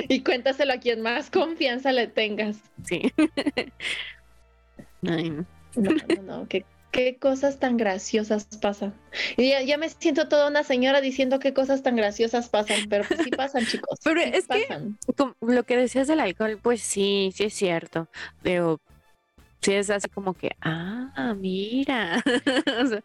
y 0.08 0.20
cuéntaselo 0.22 0.72
a 0.72 0.78
quien 0.78 1.02
más 1.02 1.30
confianza 1.30 1.92
le 1.92 2.06
tengas. 2.06 2.58
Sí. 2.84 3.12
Ay, 5.06 5.30
no. 5.30 5.46
No, 5.74 5.90
no, 5.90 6.22
no, 6.22 6.48
que 6.48 6.66
qué 6.92 7.16
cosas 7.18 7.58
tan 7.58 7.76
graciosas 7.76 8.44
pasan. 8.60 8.94
Y 9.36 9.50
ya, 9.66 9.78
me 9.78 9.88
siento 9.88 10.28
toda 10.28 10.48
una 10.48 10.62
señora 10.62 11.00
diciendo 11.00 11.40
qué 11.40 11.52
cosas 11.52 11.82
tan 11.82 11.96
graciosas 11.96 12.48
pasan, 12.48 12.88
pero 12.88 13.04
pues 13.08 13.20
sí 13.24 13.30
pasan, 13.30 13.66
chicos. 13.66 13.98
Pero 14.04 14.20
es 14.20 14.46
que 14.46 14.68
lo 15.40 15.64
que 15.64 15.76
decías 15.76 16.06
del 16.06 16.20
alcohol, 16.20 16.58
pues 16.62 16.82
sí, 16.82 17.32
sí 17.34 17.44
es 17.44 17.54
cierto. 17.54 18.08
Pero 18.42 18.80
sí 19.62 19.72
es 19.72 19.90
así 19.90 20.08
como 20.08 20.34
que, 20.34 20.52
ah, 20.60 21.34
mira. 21.38 22.22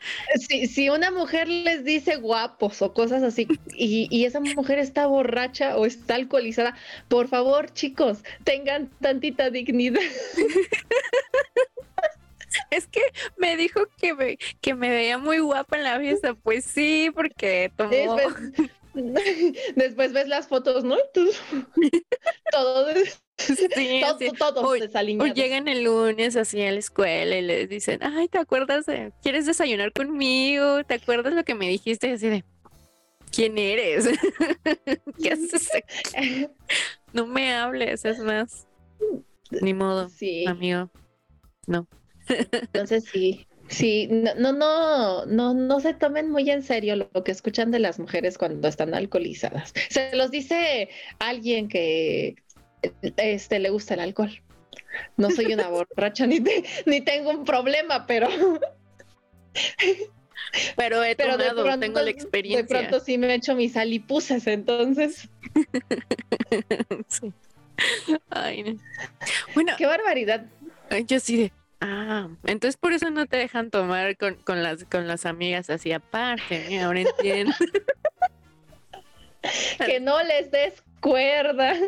si, 0.69 0.89
una 0.89 1.09
mujer 1.09 1.47
les 1.47 1.85
dice 1.85 2.17
guapos 2.17 2.81
o 2.81 2.93
cosas 2.93 3.23
así 3.23 3.47
y, 3.73 4.07
y, 4.11 4.25
esa 4.25 4.41
mujer 4.41 4.79
está 4.79 5.07
borracha 5.07 5.77
o 5.77 5.85
está 5.85 6.15
alcoholizada, 6.15 6.75
por 7.07 7.27
favor, 7.29 7.71
chicos, 7.73 8.19
tengan 8.43 8.89
tantita 8.99 9.49
dignidad. 9.49 10.01
es 12.71 12.87
que 12.87 13.01
me 13.37 13.57
dijo 13.57 13.81
que 13.97 14.13
me, 14.13 14.37
que 14.61 14.73
me 14.73 14.89
veía 14.89 15.17
muy 15.17 15.39
guapa 15.39 15.77
en 15.77 15.83
la 15.83 15.99
fiesta. 15.99 16.33
Pues 16.33 16.65
sí, 16.65 17.11
porque 17.13 17.71
tomó. 17.75 18.17
Después, 19.75 20.11
ves 20.11 20.27
las 20.27 20.47
fotos, 20.47 20.83
¿no? 20.83 20.95
todo, 22.51 22.87
sí, 23.37 24.01
todo, 24.37 24.53
todos 24.53 24.79
o, 25.19 25.25
llegan 25.27 25.67
el 25.67 25.83
lunes 25.83 26.35
así 26.35 26.61
a 26.63 26.71
la 26.71 26.79
escuela 26.79 27.37
y 27.37 27.43
les 27.43 27.69
dicen, 27.69 27.99
ay, 28.01 28.27
¿te 28.27 28.39
acuerdas 28.39 28.87
de, 28.87 29.11
quieres 29.21 29.45
desayunar 29.45 29.93
conmigo? 29.93 30.83
¿Te 30.83 30.95
acuerdas 30.95 31.33
lo 31.33 31.43
que 31.43 31.53
me 31.53 31.69
dijiste? 31.69 32.07
Y 32.07 32.11
así 32.13 32.27
de, 32.27 32.43
¿quién 33.31 33.59
eres? 33.59 34.09
¿Qué 35.21 35.31
haces 35.31 35.69
No 37.13 37.27
me 37.27 37.53
hables, 37.53 38.03
es 38.03 38.17
más. 38.19 38.65
Ni 39.61 39.75
modo, 39.75 40.09
sí. 40.09 40.45
amigo. 40.47 40.89
No. 41.67 41.87
Entonces 42.29 43.05
sí, 43.11 43.47
sí, 43.67 44.07
no, 44.09 44.53
no, 44.53 45.25
no, 45.25 45.53
no, 45.53 45.79
se 45.79 45.93
tomen 45.93 46.31
muy 46.31 46.49
en 46.49 46.63
serio 46.63 46.95
lo 46.95 47.23
que 47.23 47.31
escuchan 47.31 47.71
de 47.71 47.79
las 47.79 47.99
mujeres 47.99 48.37
cuando 48.37 48.67
están 48.67 48.93
alcoholizadas. 48.93 49.73
Se 49.89 50.15
los 50.15 50.31
dice 50.31 50.89
alguien 51.19 51.67
que 51.67 52.35
este 53.17 53.59
le 53.59 53.69
gusta 53.69 53.95
el 53.95 54.01
alcohol. 54.01 54.31
No 55.15 55.29
soy 55.31 55.53
una 55.53 55.67
borracha 55.67 56.25
ni, 56.25 56.41
ni 56.85 57.01
tengo 57.01 57.29
un 57.29 57.45
problema, 57.45 58.07
pero 58.07 58.29
pero 60.75 61.03
he 61.03 61.15
tomado, 61.15 61.79
tengo 61.79 62.01
la 62.01 62.09
experiencia. 62.09 62.63
De 62.63 62.67
pronto 62.67 63.03
sí 63.03 63.17
me 63.17 63.27
he 63.27 63.35
hecho 63.35 63.55
mis 63.55 63.77
alipuses, 63.77 64.47
entonces. 64.47 65.29
Ay, 68.29 68.79
Bueno, 69.53 69.73
qué 69.77 69.85
barbaridad. 69.85 70.45
Yo 71.05 71.19
sí 71.19 71.37
de, 71.37 71.51
Ah, 71.79 72.27
entonces 72.45 72.77
por 72.77 72.93
eso 72.93 73.09
no 73.11 73.27
te 73.27 73.37
dejan 73.37 73.69
tomar 73.69 74.17
con, 74.17 74.35
con 74.35 74.63
las 74.63 74.83
con 74.85 75.07
las 75.07 75.25
amigas 75.25 75.69
así 75.69 75.91
aparte, 75.91 76.79
ahora 76.79 77.01
entiendo. 77.01 77.53
que 79.85 79.99
no 79.99 80.21
les 80.23 80.51
des 80.51 80.83
cuerda. 80.99 81.75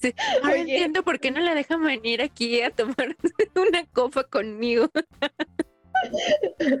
Sí, 0.00 0.12
ahora 0.42 0.56
entiendo 0.56 1.02
por 1.04 1.20
qué 1.20 1.30
no 1.30 1.38
la 1.38 1.54
dejan 1.54 1.84
venir 1.84 2.22
aquí 2.22 2.60
a 2.62 2.70
tomar 2.70 3.14
una 3.54 3.84
copa 3.92 4.24
conmigo. 4.24 4.90
no, 6.58 6.78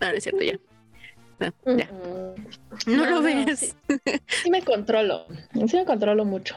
no 0.00 0.08
es 0.08 0.24
cierto, 0.24 0.42
ya. 0.42 0.58
No, 1.38 1.78
ya. 1.78 1.88
no, 2.86 3.06
lo 3.06 3.22
ves. 3.22 3.76
Sí, 4.42 4.50
me 4.50 4.62
controlo, 4.62 5.26
sí 5.68 5.76
me 5.76 5.84
controlo 5.84 6.24
mucho. 6.24 6.56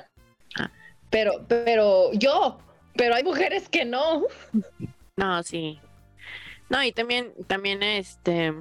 Ah. 0.57 0.71
Pero, 1.09 1.45
pero 1.47 2.11
yo, 2.13 2.59
pero 2.95 3.15
hay 3.15 3.23
mujeres 3.23 3.69
que 3.69 3.85
no. 3.85 4.23
No, 5.15 5.43
sí. 5.43 5.79
No, 6.69 6.83
y 6.83 6.93
también, 6.93 7.33
también 7.47 7.83
este. 7.83 8.53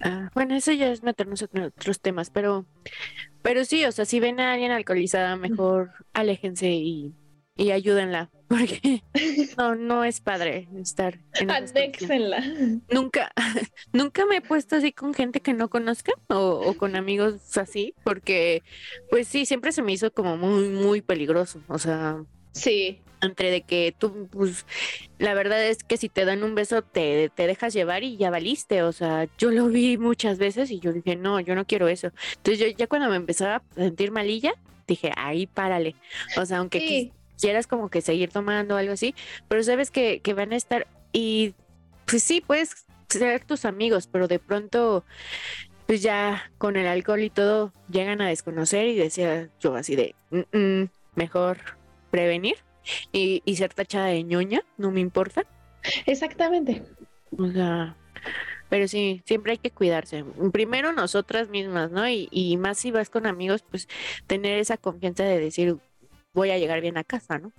Ah, 0.00 0.30
bueno, 0.34 0.54
eso 0.54 0.72
ya 0.72 0.90
es 0.90 1.02
meternos 1.02 1.42
en 1.52 1.62
otros 1.62 2.00
temas, 2.00 2.30
pero, 2.30 2.66
pero 3.42 3.64
sí, 3.64 3.84
o 3.84 3.92
sea, 3.92 4.04
si 4.04 4.18
ven 4.20 4.40
a 4.40 4.52
alguien 4.52 4.72
alcoholizada, 4.72 5.36
mejor 5.36 5.92
aléjense 6.12 6.70
y, 6.70 7.14
y 7.56 7.70
ayúdenla, 7.70 8.30
porque 8.48 9.02
no, 9.56 9.74
no 9.76 10.04
es 10.04 10.20
padre 10.20 10.68
estar 10.76 11.20
en. 11.34 11.46
Nunca, 12.90 13.32
nunca 13.92 14.26
me 14.26 14.36
he 14.36 14.40
puesto 14.40 14.76
así 14.76 14.92
con 14.92 15.14
gente 15.14 15.40
que 15.40 15.54
no 15.54 15.70
conozca 15.70 16.12
o, 16.28 16.62
o, 16.66 16.74
con 16.74 16.96
amigos 16.96 17.56
así, 17.56 17.94
porque 18.04 18.62
pues 19.10 19.28
sí, 19.28 19.46
siempre 19.46 19.72
se 19.72 19.82
me 19.82 19.92
hizo 19.92 20.12
como 20.12 20.36
muy, 20.36 20.68
muy 20.68 21.00
peligroso, 21.00 21.62
o 21.68 21.78
sea, 21.78 22.24
Sí. 22.52 23.00
Entre 23.20 23.52
de 23.52 23.62
que 23.62 23.94
tú, 23.96 24.28
pues, 24.32 24.66
la 25.18 25.32
verdad 25.34 25.64
es 25.64 25.84
que 25.84 25.96
si 25.96 26.08
te 26.08 26.24
dan 26.24 26.42
un 26.42 26.56
beso 26.56 26.82
te, 26.82 27.28
te 27.28 27.46
dejas 27.46 27.72
llevar 27.72 28.02
y 28.02 28.16
ya 28.16 28.30
valiste. 28.30 28.82
O 28.82 28.92
sea, 28.92 29.28
yo 29.38 29.50
lo 29.50 29.68
vi 29.68 29.96
muchas 29.96 30.38
veces 30.38 30.70
y 30.70 30.80
yo 30.80 30.92
dije, 30.92 31.14
no, 31.14 31.38
yo 31.38 31.54
no 31.54 31.64
quiero 31.64 31.86
eso. 31.88 32.10
Entonces 32.36 32.58
yo 32.58 32.66
ya 32.76 32.86
cuando 32.88 33.08
me 33.08 33.16
empezaba 33.16 33.56
a 33.56 33.62
sentir 33.74 34.10
malilla, 34.10 34.54
dije, 34.88 35.12
ahí 35.16 35.46
párale. 35.46 35.94
O 36.36 36.44
sea, 36.44 36.58
aunque 36.58 37.12
quieras 37.40 37.66
como 37.66 37.90
que 37.90 38.00
seguir 38.00 38.30
tomando 38.30 38.76
algo 38.76 38.92
así, 38.92 39.14
pero 39.48 39.62
sabes 39.62 39.90
que, 39.90 40.20
que 40.20 40.34
van 40.34 40.52
a 40.52 40.56
estar 40.56 40.86
y 41.12 41.54
pues 42.06 42.22
sí, 42.22 42.40
puedes 42.40 42.86
ser 43.08 43.44
tus 43.44 43.64
amigos, 43.64 44.06
pero 44.06 44.28
de 44.28 44.38
pronto 44.38 45.04
pues 45.86 46.02
ya 46.02 46.50
con 46.58 46.76
el 46.76 46.86
alcohol 46.86 47.20
y 47.20 47.30
todo 47.30 47.72
llegan 47.90 48.20
a 48.20 48.28
desconocer 48.28 48.86
y 48.86 48.96
decía 48.96 49.48
yo 49.60 49.74
así 49.74 49.96
de, 49.96 50.14
mm, 50.30 50.56
mm, 50.56 50.90
mejor 51.16 51.58
prevenir 52.12 52.56
y, 53.10 53.42
ser 53.56 53.72
tachada 53.74 54.06
de 54.06 54.22
ñoña, 54.22 54.60
no 54.76 54.92
me 54.92 55.00
importa. 55.00 55.44
Exactamente. 56.06 56.82
O 57.36 57.48
sea, 57.50 57.96
Pero 58.68 58.86
sí, 58.86 59.22
siempre 59.24 59.52
hay 59.52 59.58
que 59.58 59.70
cuidarse. 59.70 60.24
Primero 60.52 60.92
nosotras 60.92 61.48
mismas, 61.48 61.90
¿no? 61.90 62.08
Y, 62.08 62.28
y 62.30 62.56
más 62.58 62.78
si 62.78 62.90
vas 62.90 63.10
con 63.10 63.26
amigos, 63.26 63.64
pues 63.68 63.88
tener 64.26 64.58
esa 64.58 64.76
confianza 64.76 65.24
de 65.24 65.40
decir, 65.40 65.76
voy 66.34 66.50
a 66.50 66.58
llegar 66.58 66.80
bien 66.80 66.98
a 66.98 67.04
casa, 67.04 67.38
¿no? 67.38 67.52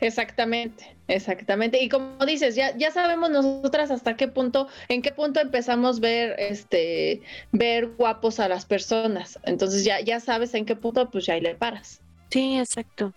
Exactamente, 0.00 0.96
exactamente. 1.08 1.82
Y 1.82 1.88
como 1.88 2.24
dices, 2.26 2.54
ya, 2.54 2.76
ya 2.76 2.90
sabemos 2.90 3.30
nosotras 3.30 3.90
hasta 3.90 4.16
qué 4.16 4.28
punto, 4.28 4.68
en 4.88 5.02
qué 5.02 5.10
punto 5.12 5.40
empezamos 5.40 5.98
a 5.98 6.00
ver, 6.00 6.36
este, 6.38 7.22
ver 7.52 7.88
guapos 7.88 8.40
a 8.40 8.48
las 8.48 8.66
personas. 8.66 9.38
Entonces 9.44 9.84
ya, 9.84 10.00
ya 10.00 10.20
sabes 10.20 10.54
en 10.54 10.64
qué 10.64 10.76
punto, 10.76 11.10
pues 11.10 11.26
ya 11.26 11.34
ahí 11.34 11.40
le 11.40 11.54
paras. 11.54 12.03
Sí, 12.34 12.58
exacto. 12.58 13.14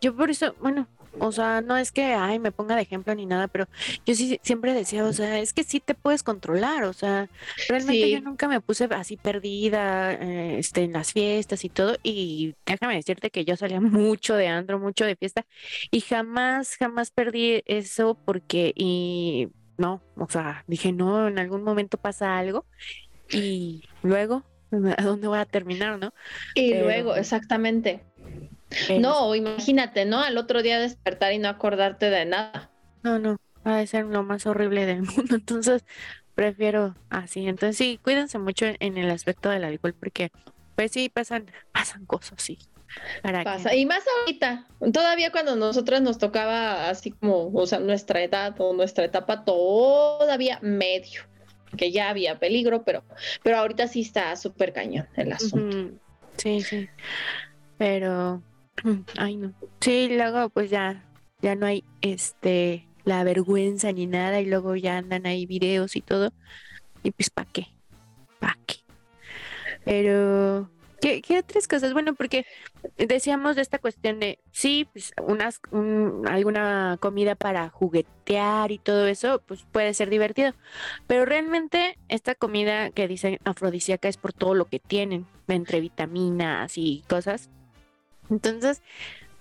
Yo 0.00 0.14
por 0.14 0.30
eso, 0.30 0.54
bueno, 0.60 0.86
o 1.18 1.32
sea, 1.32 1.60
no 1.60 1.76
es 1.76 1.90
que, 1.90 2.04
ay, 2.14 2.38
me 2.38 2.52
ponga 2.52 2.76
de 2.76 2.82
ejemplo 2.82 3.12
ni 3.16 3.26
nada, 3.26 3.48
pero 3.48 3.66
yo 4.06 4.14
sí 4.14 4.38
siempre 4.44 4.72
decía, 4.72 5.04
o 5.04 5.12
sea, 5.12 5.40
es 5.40 5.52
que 5.52 5.64
sí 5.64 5.80
te 5.80 5.96
puedes 5.96 6.22
controlar, 6.22 6.84
o 6.84 6.92
sea, 6.92 7.28
realmente 7.68 8.08
yo 8.08 8.20
nunca 8.20 8.46
me 8.46 8.60
puse 8.60 8.84
así 8.92 9.16
perdida, 9.16 10.12
eh, 10.12 10.60
este, 10.60 10.84
en 10.84 10.92
las 10.92 11.12
fiestas 11.12 11.64
y 11.64 11.68
todo, 11.68 11.96
y 12.04 12.54
déjame 12.64 12.94
decirte 12.94 13.30
que 13.30 13.44
yo 13.44 13.56
salía 13.56 13.80
mucho 13.80 14.36
de 14.36 14.46
andro, 14.46 14.78
mucho 14.78 15.04
de 15.04 15.16
fiesta, 15.16 15.44
y 15.90 16.00
jamás, 16.02 16.76
jamás 16.76 17.10
perdí 17.10 17.64
eso 17.66 18.16
porque, 18.24 18.72
y 18.76 19.48
no, 19.78 20.00
o 20.14 20.28
sea, 20.30 20.62
dije, 20.68 20.92
no, 20.92 21.26
en 21.26 21.40
algún 21.40 21.64
momento 21.64 21.98
pasa 21.98 22.38
algo, 22.38 22.66
y 23.32 23.82
luego, 24.04 24.44
¿a 24.96 25.02
dónde 25.02 25.26
voy 25.26 25.38
a 25.38 25.44
terminar, 25.44 25.98
no? 25.98 26.14
Y 26.54 26.74
luego, 26.74 27.16
exactamente. 27.16 28.04
No, 29.00 29.34
imagínate, 29.34 30.04
¿no? 30.04 30.20
Al 30.20 30.38
otro 30.38 30.62
día 30.62 30.78
despertar 30.78 31.32
y 31.32 31.38
no 31.38 31.48
acordarte 31.48 32.10
de 32.10 32.24
nada. 32.24 32.70
No, 33.02 33.18
no, 33.18 33.36
va 33.66 33.78
a 33.78 33.86
ser 33.86 34.06
lo 34.06 34.22
más 34.22 34.46
horrible 34.46 34.86
del 34.86 35.02
mundo. 35.16 35.36
Entonces, 35.36 35.84
prefiero 36.34 36.94
así. 37.08 37.46
Entonces, 37.46 37.76
sí, 37.76 37.98
cuídense 38.02 38.38
mucho 38.38 38.66
en 38.78 38.96
el 38.96 39.10
aspecto 39.10 39.48
del 39.50 39.64
alcohol 39.64 39.94
porque, 39.98 40.30
pues 40.76 40.92
sí, 40.92 41.08
pasan, 41.08 41.50
pasan 41.72 42.06
cosas, 42.06 42.42
sí. 42.42 42.58
Pasa. 43.44 43.74
Y 43.74 43.86
más 43.86 44.02
ahorita, 44.20 44.66
todavía 44.92 45.30
cuando 45.30 45.54
nosotras 45.54 46.02
nos 46.02 46.18
tocaba 46.18 46.88
así 46.88 47.12
como, 47.12 47.52
o 47.52 47.66
sea, 47.66 47.78
nuestra 47.78 48.22
edad 48.22 48.54
o 48.58 48.72
nuestra 48.72 49.04
etapa, 49.04 49.44
todavía 49.44 50.58
medio, 50.60 51.22
que 51.76 51.92
ya 51.92 52.08
había 52.08 52.38
peligro, 52.38 52.82
pero, 52.82 53.04
pero 53.42 53.58
ahorita 53.58 53.86
sí 53.86 54.00
está 54.00 54.34
súper 54.34 54.72
cañón 54.72 55.06
el 55.16 55.32
asunto. 55.32 56.00
Sí, 56.36 56.62
sí. 56.62 56.88
Pero 57.78 58.42
Ay, 59.16 59.36
no. 59.36 59.52
Sí, 59.80 60.08
luego 60.10 60.48
pues 60.50 60.70
ya, 60.70 61.04
ya 61.42 61.54
no 61.54 61.66
hay 61.66 61.84
este 62.00 62.86
la 63.04 63.24
vergüenza 63.24 63.92
ni 63.92 64.06
nada 64.06 64.40
y 64.40 64.46
luego 64.46 64.76
ya 64.76 64.98
andan 64.98 65.26
ahí 65.26 65.46
videos 65.46 65.96
y 65.96 66.00
todo. 66.00 66.32
Y 67.02 67.10
pues 67.12 67.30
¿para 67.30 67.50
qué? 67.50 67.68
¿Para 68.38 68.58
qué? 68.66 68.76
Pero 69.84 70.70
¿Qué, 71.00 71.22
¿Qué, 71.22 71.38
otras 71.38 71.66
cosas? 71.66 71.94
Bueno, 71.94 72.14
porque 72.14 72.44
decíamos 72.98 73.56
de 73.56 73.62
esta 73.62 73.78
cuestión 73.78 74.20
de, 74.20 74.38
sí, 74.52 74.86
pues 74.92 75.12
unas, 75.22 75.60
alguna 76.26 76.98
comida 77.00 77.34
para 77.36 77.70
juguetear 77.70 78.70
y 78.70 78.78
todo 78.78 79.06
eso, 79.06 79.40
pues 79.46 79.64
puede 79.72 79.94
ser 79.94 80.10
divertido. 80.10 80.52
Pero 81.06 81.24
realmente 81.24 81.98
esta 82.08 82.34
comida 82.34 82.90
que 82.90 83.08
dicen 83.08 83.38
afrodisíaca 83.44 84.08
es 84.08 84.18
por 84.18 84.34
todo 84.34 84.54
lo 84.54 84.66
que 84.66 84.78
tienen, 84.78 85.26
entre 85.48 85.80
vitaminas 85.80 86.76
y 86.76 87.02
cosas. 87.08 87.48
Entonces, 88.30 88.82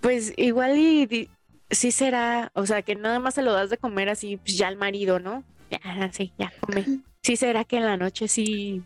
pues 0.02 0.34
igual 0.38 0.78
y, 0.78 1.30
sí 1.70 1.92
será, 1.92 2.52
o 2.54 2.66
sea, 2.66 2.82
que 2.82 2.96
nada 2.96 3.20
más 3.20 3.36
se 3.36 3.42
lo 3.42 3.54
das 3.54 3.70
de 3.70 3.78
comer 3.78 4.10
así, 4.10 4.38
pues 4.38 4.58
ya 4.58 4.68
al 4.68 4.76
marido, 4.76 5.20
¿no? 5.20 5.44
Ya, 5.70 6.12
sí, 6.12 6.34
ya 6.38 6.52
come. 6.60 6.86
Sí 7.22 7.36
será 7.36 7.64
que 7.64 7.78
en 7.78 7.86
la 7.86 7.98
noche 7.98 8.28
sí, 8.28 8.82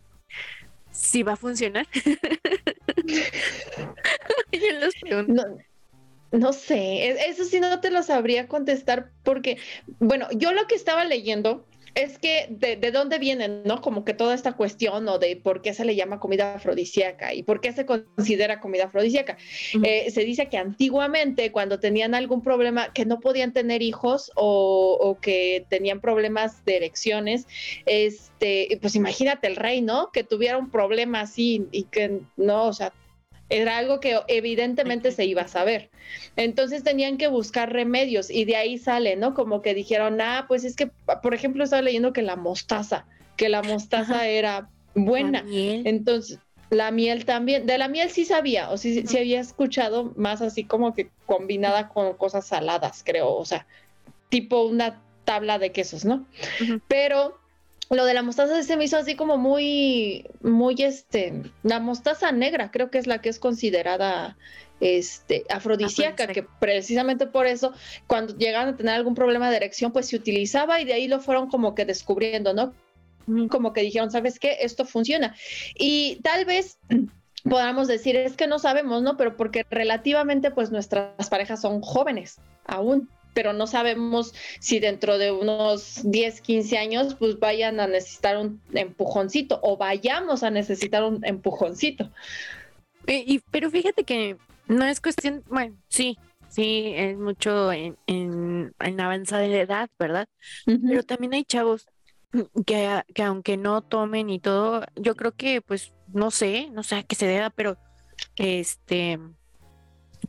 sí 0.92 1.24
va 1.24 1.34
a 1.34 1.38
funcionar. 1.38 1.88
no, 5.28 5.44
no 6.32 6.54
sé, 6.54 6.76
e, 6.76 7.30
eso 7.30 7.46
sí 7.46 7.60
no 7.60 7.80
te 7.80 7.92
lo 7.92 8.04
sabría 8.04 8.48
contestar 8.48 9.12
porque, 9.24 9.58
bueno, 10.00 10.28
yo 10.34 10.52
lo 10.52 10.68
que 10.68 10.76
estaba 10.76 11.06
leyendo 11.06 11.66
es 11.96 12.18
que 12.18 12.48
de, 12.50 12.76
de, 12.76 12.92
dónde 12.92 13.20
viene, 13.20 13.48
¿no? 13.48 13.82
Como 13.82 14.04
que 14.04 14.14
toda 14.14 14.34
esta 14.34 14.54
cuestión 14.54 15.08
o 15.08 15.20
de 15.20 15.36
por 15.36 15.62
qué 15.62 15.74
se 15.74 15.86
le 15.86 15.96
llama 15.96 16.20
comida 16.20 16.56
afrodisíaca 16.56 17.34
y 17.34 17.44
por 17.44 17.62
qué 17.62 17.72
se 17.72 17.86
considera 17.86 18.60
comida 18.60 18.86
afrodisíaca. 18.86 19.38
Eh, 19.84 20.10
se 20.12 20.24
dice 20.26 20.50
que 20.50 20.58
antiguamente 20.58 21.52
cuando 21.52 21.80
tenían 21.80 22.16
algún 22.16 22.42
problema, 22.42 22.92
que 22.94 23.06
no 23.06 23.20
podían 23.20 23.54
tener 23.54 23.82
hijos 23.82 24.32
o, 24.36 24.98
o, 25.00 25.20
que 25.20 25.66
tenían 25.70 26.02
problemas 26.02 26.66
de 26.66 26.78
erecciones, 26.78 27.48
este, 27.86 28.80
pues 28.82 28.96
imagínate 28.96 29.48
el 29.48 29.56
rey, 29.56 29.82
¿no? 29.82 30.10
Que 30.12 30.24
tuviera 30.24 30.58
un 30.58 30.72
problema 30.72 31.22
así 31.22 31.68
y 31.72 31.84
que 31.84 32.22
no, 32.38 32.66
o 32.66 32.74
sea, 32.74 32.92
era 33.50 33.78
algo 33.78 34.00
que 34.00 34.20
evidentemente 34.28 35.12
se 35.12 35.26
iba 35.26 35.44
a 35.44 35.48
saber. 35.48 35.90
Entonces 36.36 36.84
tenían 36.84 37.18
que 37.18 37.28
buscar 37.28 37.72
remedios 37.72 38.30
y 38.30 38.46
de 38.46 38.56
ahí 38.56 38.78
sale, 38.78 39.16
¿no? 39.16 39.34
Como 39.34 39.62
que 39.62 39.74
dijeron, 39.74 40.22
ah, 40.22 40.46
pues 40.48 40.64
es 40.64 40.76
que, 40.76 40.90
por 41.22 41.34
ejemplo, 41.34 41.64
estaba 41.64 41.82
leyendo 41.82 42.14
que 42.14 42.22
la 42.22 42.36
mostaza, 42.36 43.06
que 43.38 43.50
la 43.50 43.62
mostaza 43.62 44.28
era 44.28 44.70
buena. 44.96 45.46
Entonces, 45.48 46.40
la 46.70 46.92
miel 46.92 47.26
también, 47.26 47.66
de 47.66 47.78
la 47.78 47.88
miel 47.88 48.10
sí 48.10 48.26
sabía, 48.26 48.70
o 48.72 48.78
sí, 48.78 49.06
sí, 49.06 49.18
había 49.18 49.40
escuchado 49.40 50.14
más 50.16 50.42
así 50.42 50.64
como 50.64 50.94
que 50.94 51.10
combinada 51.26 51.90
con 51.90 52.14
cosas 52.16 52.48
saladas, 52.48 53.04
creo, 53.06 53.36
o 53.36 53.46
sea, 53.46 53.68
tipo 54.30 54.64
una 54.64 55.02
tabla 55.24 55.60
de 55.60 55.72
quesos, 55.72 56.04
¿no? 56.04 56.26
Pero 56.88 57.40
lo 57.94 58.06
de 58.06 58.14
la 58.14 58.24
mostaza 58.24 58.62
se 58.64 58.78
me 58.78 58.86
hizo 58.86 58.98
así 58.98 59.16
como 59.16 59.38
muy, 59.38 60.30
muy 60.42 60.76
este, 60.80 61.44
la 61.64 61.80
mostaza 61.80 62.32
negra 62.32 62.72
creo 62.72 62.90
que 62.90 62.98
es 62.98 63.08
la 63.08 63.22
que 63.22 63.30
es 63.30 63.40
considerada 63.40 64.38
este, 64.80 65.46
afrodisíaca, 65.50 66.28
que 66.28 66.44
precisamente 66.44 67.26
por 67.28 67.48
eso 67.48 67.74
cuando 68.08 68.36
llegaban 68.36 68.70
a 68.70 68.76
tener 68.76 68.96
algún 68.96 69.16
problema 69.16 69.50
de 69.50 69.58
erección, 69.58 69.94
pues 69.94 70.08
se 70.08 70.16
utilizaba 70.16 70.82
y 70.82 70.86
de 70.86 70.94
ahí 70.94 71.08
lo 71.08 71.20
fueron 71.20 71.50
como 71.50 71.74
que 71.74 71.86
descubriendo, 71.86 72.54
¿no? 72.54 72.74
Como 73.50 73.72
que 73.72 73.82
dijeron, 73.82 74.12
¿sabes 74.12 74.40
qué? 74.40 74.58
Esto 74.62 74.84
funciona. 74.84 75.36
Y 75.76 76.20
tal 76.22 76.44
vez 76.44 76.78
podamos 77.50 77.88
decir, 77.88 78.18
es 78.18 78.36
que 78.36 78.48
no 78.48 78.60
sabemos, 78.60 79.02
¿no? 79.04 79.16
Pero 79.16 79.38
porque 79.38 79.66
relativamente 79.70 80.52
pues 80.52 80.72
nuestras 80.72 81.30
parejas 81.30 81.62
son 81.62 81.82
jóvenes 81.82 82.40
aún 82.66 83.10
pero 83.34 83.54
no 83.54 83.68
sabemos 83.68 84.34
si 84.60 84.80
dentro 84.80 85.18
de 85.18 85.32
unos 85.32 86.02
10, 86.04 86.42
15 86.42 86.78
años 86.78 87.16
pues 87.16 87.40
vayan 87.40 87.80
a 87.80 87.88
necesitar 87.88 88.38
un 88.38 88.62
empujoncito 88.74 89.60
o 89.64 89.78
vayamos 89.78 90.44
a 90.44 90.50
necesitar 90.50 91.04
un 91.04 91.26
empujoncito. 91.26 92.12
Y, 93.08 93.40
pero 93.52 93.70
fíjate 93.70 94.04
que 94.04 94.38
no 94.68 94.86
es 94.86 95.02
cuestión, 95.02 95.44
bueno, 95.50 95.76
sí, 95.90 96.18
sí, 96.50 96.94
es 96.96 97.18
mucho 97.18 97.72
en, 97.72 97.98
en, 98.08 98.74
en 98.80 99.00
avanzada 99.00 99.46
edad, 99.46 99.90
¿verdad? 100.00 100.28
Pero 100.66 101.04
también 101.04 101.34
hay 101.34 101.44
chavos 101.44 101.88
que, 102.66 103.04
que 103.14 103.24
aunque 103.24 103.58
no 103.58 103.82
tomen 103.82 104.30
y 104.30 104.40
todo, 104.40 104.86
yo 104.96 105.16
creo 105.16 105.34
que 105.34 105.62
pues 105.62 105.94
no 106.14 106.32
sé, 106.32 106.70
no 106.72 106.84
sé 106.84 106.96
a 106.96 107.04
qué 107.04 107.16
se 107.16 107.28
deba, 107.28 107.50
pero 107.50 107.78
este 108.36 109.20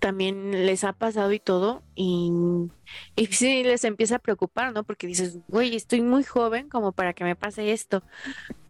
también 0.00 0.66
les 0.66 0.84
ha 0.84 0.92
pasado 0.92 1.32
y 1.32 1.40
todo, 1.40 1.82
y, 1.94 2.30
y 3.16 3.26
sí 3.26 3.62
les 3.64 3.84
empieza 3.84 4.16
a 4.16 4.18
preocupar, 4.18 4.72
¿no? 4.72 4.84
Porque 4.84 5.06
dices, 5.06 5.38
güey, 5.48 5.76
estoy 5.76 6.00
muy 6.00 6.24
joven 6.24 6.68
como 6.68 6.92
para 6.92 7.12
que 7.14 7.24
me 7.24 7.36
pase 7.36 7.72
esto, 7.72 8.02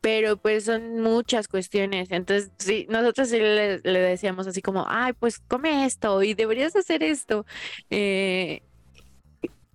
pero 0.00 0.36
pues 0.36 0.64
son 0.64 1.00
muchas 1.00 1.48
cuestiones, 1.48 2.10
entonces 2.10 2.50
sí, 2.58 2.86
nosotros 2.90 3.28
sí 3.28 3.38
le, 3.38 3.80
decíamos 3.80 4.46
así 4.46 4.62
como, 4.62 4.84
ay, 4.88 5.12
pues 5.14 5.38
come 5.40 5.86
esto 5.86 6.22
y 6.22 6.34
deberías 6.34 6.76
hacer 6.76 7.02
esto, 7.02 7.46
eh, 7.90 8.62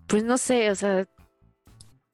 pues 0.06 0.24
no 0.24 0.38
sé, 0.38 0.70
o 0.70 0.74
sea, 0.74 1.06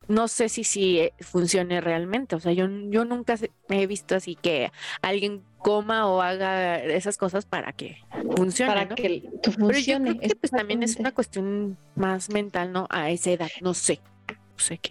no 0.08 0.28
sé 0.28 0.48
si 0.48 0.64
si 0.64 0.98
eh, 0.98 1.12
funcione 1.20 1.80
realmente. 1.80 2.36
O 2.36 2.40
sea, 2.40 2.52
yo, 2.52 2.68
yo 2.68 3.04
nunca 3.04 3.36
he 3.68 3.86
visto 3.86 4.14
así 4.14 4.36
que 4.36 4.70
alguien 5.02 5.42
coma 5.58 6.06
o 6.06 6.22
haga 6.22 6.82
esas 6.82 7.16
cosas 7.16 7.44
para 7.44 7.72
que 7.72 7.98
funcione. 8.36 8.72
Para 8.72 8.88
que, 8.88 9.24
funcione. 9.42 9.66
Pero 9.66 9.78
yo 9.78 10.18
creo 10.18 10.20
que 10.20 10.36
pues 10.36 10.50
también 10.50 10.82
es 10.82 10.96
una 10.96 11.12
cuestión 11.12 11.76
más 11.94 12.30
mental, 12.30 12.72
¿no? 12.72 12.86
A 12.90 13.10
esa 13.10 13.30
edad, 13.30 13.50
no 13.60 13.74
sé. 13.74 14.00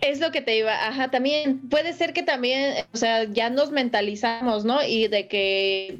Es 0.01 0.19
lo 0.19 0.31
que 0.31 0.41
te 0.41 0.57
iba, 0.57 0.87
ajá, 0.87 1.09
también 1.09 1.69
puede 1.69 1.93
ser 1.93 2.13
que 2.13 2.23
también, 2.23 2.85
o 2.93 2.97
sea, 2.97 3.23
ya 3.25 3.49
nos 3.49 3.71
mentalizamos, 3.71 4.63
¿no? 4.63 4.83
Y 4.85 5.07
de 5.07 5.27
que 5.27 5.97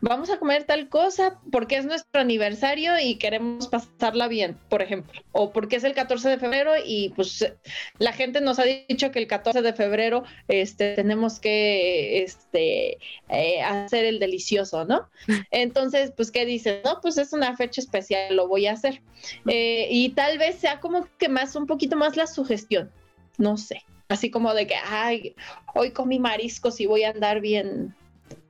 vamos 0.00 0.30
a 0.30 0.38
comer 0.38 0.64
tal 0.64 0.88
cosa 0.88 1.38
porque 1.52 1.76
es 1.76 1.84
nuestro 1.84 2.20
aniversario 2.20 2.98
y 2.98 3.16
queremos 3.16 3.68
pasarla 3.68 4.28
bien, 4.28 4.56
por 4.68 4.82
ejemplo, 4.82 5.22
o 5.32 5.52
porque 5.52 5.76
es 5.76 5.84
el 5.84 5.94
14 5.94 6.28
de 6.28 6.38
febrero 6.38 6.72
y 6.84 7.10
pues 7.10 7.52
la 7.98 8.12
gente 8.12 8.40
nos 8.40 8.58
ha 8.58 8.64
dicho 8.64 9.10
que 9.10 9.18
el 9.18 9.26
14 9.26 9.62
de 9.62 9.72
febrero 9.72 10.24
este, 10.48 10.94
tenemos 10.94 11.38
que 11.40 12.22
este, 12.22 12.98
eh, 13.28 13.62
hacer 13.62 14.04
el 14.04 14.18
delicioso, 14.18 14.84
¿no? 14.84 15.08
Entonces, 15.50 16.12
pues, 16.16 16.30
¿qué 16.30 16.44
dices? 16.44 16.80
No, 16.84 17.00
pues 17.00 17.18
es 17.18 17.32
una 17.32 17.56
fecha 17.56 17.80
especial, 17.80 18.36
lo 18.36 18.48
voy 18.48 18.66
a 18.66 18.72
hacer. 18.72 19.02
Eh, 19.46 19.88
y 19.90 20.10
tal 20.10 20.38
vez 20.38 20.56
sea 20.56 20.80
como 20.80 21.08
que 21.18 21.28
más, 21.28 21.54
un 21.56 21.66
poquito 21.66 21.96
más 21.96 22.16
la 22.16 22.26
sugestión 22.26 22.87
no 23.38 23.56
sé. 23.56 23.82
así 24.08 24.30
como 24.30 24.52
de 24.54 24.66
que, 24.66 24.74
ay, 24.74 25.34
hoy 25.74 25.92
comí 25.92 26.18
mariscos 26.18 26.80
y 26.80 26.86
voy 26.86 27.04
a 27.04 27.10
andar 27.10 27.40
bien 27.40 27.94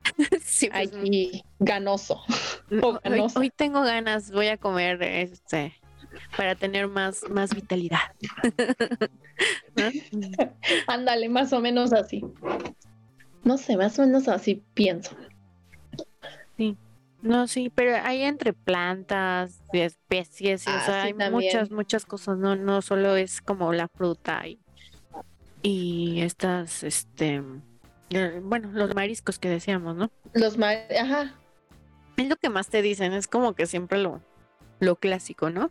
Sí, 0.43 0.69
pues, 0.71 0.93
allí 0.93 1.45
ganoso. 1.59 2.23
no, 2.71 2.99
hoy, 3.37 3.51
tengo 3.51 3.83
ganas, 3.83 4.31
voy 4.31 4.49
a 4.49 4.57
comer 4.57 5.03
este 5.03 5.75
para 6.37 6.55
tener 6.55 6.89
más, 6.89 7.29
más 7.29 7.55
vitalidad. 7.55 7.99
Ándale, 10.87 11.29
más 11.29 11.53
o 11.53 11.61
menos 11.61 11.93
así. 11.93 12.25
No 13.45 13.57
sé, 13.59 13.77
más 13.77 13.99
o 13.99 14.03
menos 14.03 14.27
así 14.29 14.63
pienso. 14.75 15.17
No, 17.21 17.49
sí, 17.49 17.69
pero 17.75 17.97
hay 17.97 18.23
entre 18.23 18.53
plantas 18.53 19.61
especies, 19.73 20.67
o 20.69 20.71
Ah, 20.71 20.81
sea, 20.87 21.03
sí, 21.03 21.07
hay 21.09 21.15
también. 21.15 21.33
muchas, 21.33 21.71
muchas 21.73 22.07
cosas, 22.07 22.39
no, 22.39 22.55
no 22.55 22.81
solo 22.81 23.17
es 23.17 23.41
como 23.41 23.73
la 23.73 23.89
fruta 23.89 24.47
y, 24.47 24.61
y 25.63 26.21
estas, 26.23 26.83
este, 26.83 27.43
eh, 28.11 28.41
bueno, 28.43 28.71
los 28.73 28.95
mariscos 28.95 29.39
que 29.39 29.49
decíamos, 29.49 29.97
¿no? 29.97 30.11
Los 30.35 30.57
ma- 30.57 30.73
ajá, 31.01 31.35
Es 32.17 32.29
lo 32.29 32.37
que 32.37 32.49
más 32.49 32.69
te 32.69 32.83
dicen, 32.83 33.13
es 33.13 33.27
como 33.29 33.55
que 33.55 33.67
siempre 33.67 33.99
lo, 33.99 34.21
lo 34.81 34.97
clásico, 34.97 35.51
¿no? 35.51 35.71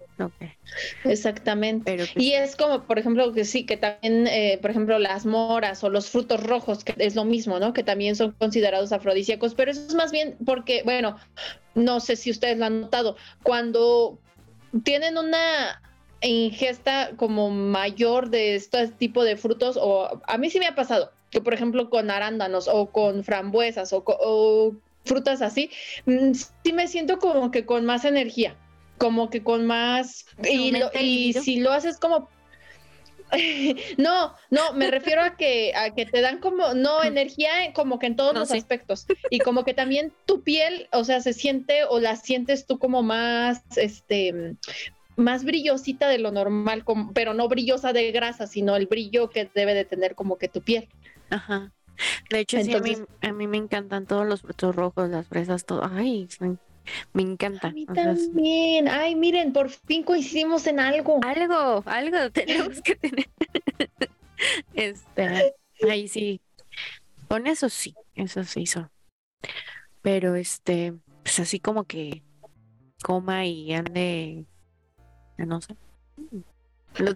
Exactamente. 1.04 1.92
pero 1.96 2.06
Y 2.16 2.34
es 2.34 2.56
como, 2.56 2.84
por 2.84 3.00
ejemplo, 3.00 3.32
que 3.34 3.46
sí, 3.46 3.66
que 3.66 3.78
también, 3.78 4.28
eh, 4.28 4.60
por 4.62 4.72
ejemplo, 4.72 5.00
las 5.00 5.26
moras 5.26 5.84
o 5.84 5.90
los 5.90 6.10
frutos 6.10 6.44
rojos, 6.44 6.84
que 6.84 6.94
es 6.98 7.16
lo 7.16 7.26
mismo, 7.26 7.60
¿no? 7.60 7.74
Que 7.74 7.84
también 7.84 8.16
son 8.16 8.32
considerados 8.34 8.92
afrodisíacos, 8.92 9.56
pero 9.56 9.72
eso 9.72 9.82
es 9.88 9.96
más 9.96 10.12
bien 10.12 10.38
porque, 10.46 10.82
bueno, 10.84 11.18
no 11.76 12.00
sé 12.00 12.16
si 12.16 12.32
ustedes 12.32 12.58
lo 12.58 12.66
han 12.66 12.82
notado, 12.82 13.16
cuando 13.44 14.20
tienen 14.84 15.18
una 15.18 15.82
ingesta 16.22 17.12
como 17.18 17.50
mayor 17.50 18.30
de 18.30 18.56
este 18.56 18.88
tipo 18.90 19.24
de 19.24 19.38
frutos, 19.38 19.78
o 19.80 20.22
a 20.26 20.38
mí 20.38 20.50
sí 20.50 20.60
me 20.60 20.68
ha 20.68 20.76
pasado, 20.76 21.12
que 21.30 21.42
por 21.42 21.54
ejemplo 21.54 21.90
con 21.90 22.10
arándanos 22.10 22.68
o 22.68 22.88
con 22.88 23.24
frambuesas 23.24 23.94
o, 23.94 24.76
frutas 25.06 25.42
así, 25.42 25.70
mm, 26.06 26.34
sí 26.34 26.74
me 26.74 26.88
siento 26.88 27.20
como 27.20 27.52
que 27.52 27.66
con 27.66 27.86
más 27.86 28.04
energía, 28.04 28.56
como 28.98 29.30
que 29.30 29.44
con 29.44 29.66
más... 29.66 30.26
Y, 30.44 31.34
si 31.34 31.60
lo 31.60 31.72
haces 31.72 31.98
como... 31.98 32.30
No, 33.98 34.34
no, 34.50 34.74
me 34.74 34.90
refiero 34.90 35.22
a 35.22 35.36
que, 35.36 35.74
a 35.76 35.94
que 35.94 36.06
te 36.06 36.22
dan 36.22 36.40
como, 36.40 36.74
no, 36.74 37.04
energía 37.04 37.50
como 37.74 38.00
que 38.00 38.08
en 38.08 38.16
todos 38.16 38.34
No, 38.34 38.42
los 38.42 38.50
sí. 38.50 38.58
aspectos. 38.58 39.06
Y 39.30 39.40
como 39.40 39.66
que 39.66 39.74
también 39.74 40.14
tu 40.26 40.44
piel, 40.44 40.88
o 40.92 41.04
sea, 41.04 41.22
se 41.22 41.34
siente 41.34 41.84
o 41.86 42.00
la 42.00 42.16
sientes 42.16 42.66
tú 42.66 42.80
como 42.80 43.04
más, 43.04 43.62
este, 43.76 44.56
más 45.18 45.44
brillosita 45.44 46.08
de 46.08 46.20
lo 46.20 46.32
normal, 46.32 46.84
como- 46.86 47.12
pero 47.12 47.34
no 47.34 47.48
brillosa 47.50 47.92
de 47.92 48.12
grasa, 48.12 48.48
sino 48.48 48.76
el 48.76 48.88
brillo 48.88 49.30
que 49.30 49.50
debe 49.54 49.74
de 49.74 49.84
tener 49.84 50.16
como 50.16 50.38
que 50.38 50.48
tu 50.48 50.62
piel. 50.62 50.88
Ajá. 51.30 51.74
De 52.30 52.40
hecho, 52.40 52.58
sí, 52.64 52.74
a 52.74 52.80
mí, 52.80 52.92
Entonces- 52.92 53.18
a 53.22 53.34
mí 53.34 53.48
me 53.48 53.58
encantan 53.58 54.06
todos 54.06 54.26
los 54.26 54.42
frutos 54.42 54.76
rojos, 54.76 55.10
las 55.10 55.28
fresas, 55.28 55.66
todo. 55.66 55.84
Ay, 55.84 56.30
me, 57.14 57.22
encanta. 57.24 57.70
A 57.70 57.72
mí 57.72 57.86
también. 57.88 58.88
Ay, 58.88 59.16
miren, 59.16 59.52
por 59.52 59.70
fin 59.70 60.04
coincidimos 60.04 60.68
en 60.68 60.80
algo. 60.80 61.20
Algo, 61.24 61.84
algo 61.86 62.18
tenemos 62.72 62.82
que 62.82 62.96
tener. 62.96 63.28
Este, 64.74 65.56
ahí 65.90 66.08
sí. 66.08 66.40
Con 67.28 67.48
eso 67.48 67.68
sí, 67.70 67.96
eso 68.16 68.44
sí 68.44 68.62
hizo. 68.62 68.90
Pero 70.02 70.36
este, 70.36 70.94
pues 71.24 71.40
así 71.40 71.60
como 71.60 71.84
que 71.84 72.22
coma 73.04 73.46
y 73.46 73.74
ande, 73.74 74.46
no 75.46 75.62
sé. 75.62 75.76
Lo, 76.98 77.14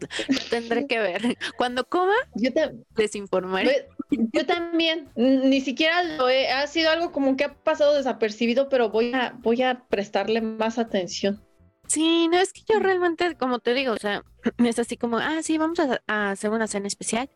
tendré 0.49 0.85
que 0.85 0.99
ver. 0.99 1.21
Cuando 1.57 1.85
coma, 1.85 2.13
Yo, 2.35 2.53
ta- 2.53 2.71
les 2.95 3.15
informaré. 3.15 3.87
yo 4.11 4.45
también, 4.45 5.09
ni 5.15 5.59
siquiera 5.61 6.03
lo 6.03 6.29
he, 6.29 6.49
ha 6.51 6.67
sido 6.67 6.91
algo 6.91 7.11
como 7.11 7.35
que 7.35 7.45
ha 7.45 7.53
pasado 7.55 7.95
desapercibido, 7.95 8.69
pero 8.69 8.89
voy 8.89 9.11
a, 9.13 9.35
voy 9.39 9.63
a 9.63 9.85
prestarle 9.87 10.41
más 10.41 10.77
atención. 10.77 11.41
Sí, 11.87 12.27
no 12.27 12.37
es 12.37 12.53
que 12.53 12.61
yo 12.71 12.79
realmente, 12.79 13.35
como 13.35 13.59
te 13.59 13.73
digo, 13.73 13.93
o 13.93 13.97
sea, 13.97 14.23
es 14.63 14.77
así 14.77 14.97
como, 14.97 15.17
ah, 15.17 15.41
sí, 15.41 15.57
vamos 15.57 15.79
a, 15.79 16.01
a 16.07 16.31
hacer 16.31 16.51
una 16.51 16.67
cena 16.67 16.87
especial. 16.87 17.29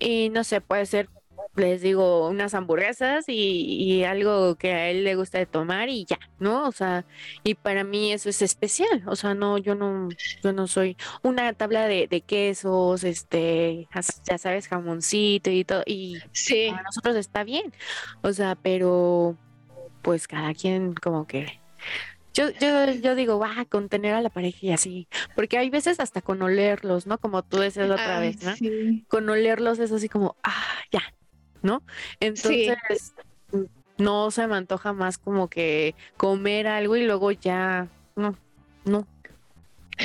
Y 0.00 0.30
no 0.30 0.42
sé, 0.44 0.60
puede 0.60 0.84
ser, 0.86 1.08
les 1.56 1.82
digo, 1.82 2.28
unas 2.28 2.54
hamburguesas 2.54 3.24
y, 3.28 3.34
y 3.34 4.04
algo 4.04 4.56
que 4.56 4.72
a 4.72 4.90
él 4.90 5.04
le 5.04 5.16
gusta 5.16 5.38
de 5.38 5.46
tomar 5.46 5.88
y 5.88 6.04
ya, 6.04 6.18
¿no? 6.38 6.68
O 6.68 6.72
sea, 6.72 7.04
y 7.44 7.54
para 7.54 7.84
mí 7.84 8.12
eso 8.12 8.28
es 8.28 8.42
especial. 8.42 9.02
O 9.06 9.16
sea, 9.16 9.34
no, 9.34 9.58
yo 9.58 9.74
no, 9.74 10.08
yo 10.42 10.52
no 10.52 10.66
soy 10.68 10.96
una 11.22 11.52
tabla 11.54 11.86
de, 11.86 12.06
de 12.08 12.20
quesos, 12.22 13.04
este, 13.04 13.88
ya 14.24 14.38
sabes, 14.38 14.68
jamoncito 14.68 15.50
y 15.50 15.64
todo. 15.64 15.82
Y 15.86 16.18
Sí, 16.32 16.70
para 16.70 16.82
nosotros 16.84 17.16
está 17.16 17.44
bien. 17.44 17.72
O 18.22 18.32
sea, 18.32 18.54
pero 18.56 19.36
pues 20.02 20.28
cada 20.28 20.54
quien 20.54 20.94
como 20.94 21.26
que 21.26 21.60
yo, 22.34 22.50
yo, 22.50 22.90
yo 22.92 23.14
digo, 23.14 23.38
va, 23.38 23.64
con 23.66 23.88
tener 23.88 24.14
a 24.14 24.22
la 24.22 24.30
pareja 24.30 24.58
y 24.62 24.72
así, 24.72 25.08
porque 25.34 25.58
hay 25.58 25.70
veces 25.70 25.98
hasta 26.00 26.22
con 26.22 26.40
olerlos, 26.42 27.06
¿no? 27.06 27.18
Como 27.18 27.42
tú 27.44 27.58
decías 27.58 27.88
la 27.88 27.96
otra 27.96 28.18
Ay, 28.18 28.20
vez, 28.20 28.42
¿no? 28.42 28.56
sí. 28.58 29.06
Con 29.08 29.28
olerlos 29.28 29.78
es 29.80 29.92
así 29.92 30.08
como, 30.08 30.36
ah, 30.44 30.78
ya, 30.92 31.00
¿no? 31.62 31.82
Entonces, 32.20 32.76
no 33.98 34.30
se 34.30 34.46
me 34.46 34.56
antoja 34.56 34.92
más 34.92 35.18
como 35.18 35.48
que 35.48 35.94
comer 36.16 36.66
algo 36.66 36.96
y 36.96 37.04
luego 37.04 37.32
ya, 37.32 37.88
no, 38.16 38.36
no, 38.84 39.06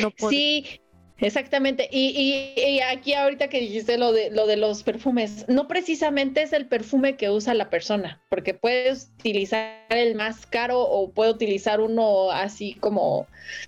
no 0.01 0.11
puedo. 0.11 0.31
Sí, 0.31 0.81
exactamente. 1.19 1.87
Y, 1.91 2.53
y- 2.57 2.59
y 2.61 2.79
aquí 2.79 3.13
ahorita 3.13 3.49
que 3.49 3.59
dijiste 3.59 3.99
lo 3.99 4.11
de, 4.11 4.31
lo 4.31 4.47
de 4.47 4.57
los 4.57 4.81
perfumes, 4.81 5.45
no 5.47 5.67
precisamente 5.67 6.41
es 6.41 6.53
el 6.53 6.65
perfume 6.65 7.15
que 7.17 7.29
usa 7.29 7.53
la 7.53 7.69
persona, 7.69 8.19
porque 8.29 8.55
puedes 8.55 9.11
utilizar 9.19 9.77
el 9.89 10.15
más 10.15 10.47
caro 10.47 10.79
o 10.81 11.11
puede 11.11 11.29
utilizar 11.31 11.79
uno 11.79 12.31
así 12.31 12.73
como 12.75 13.27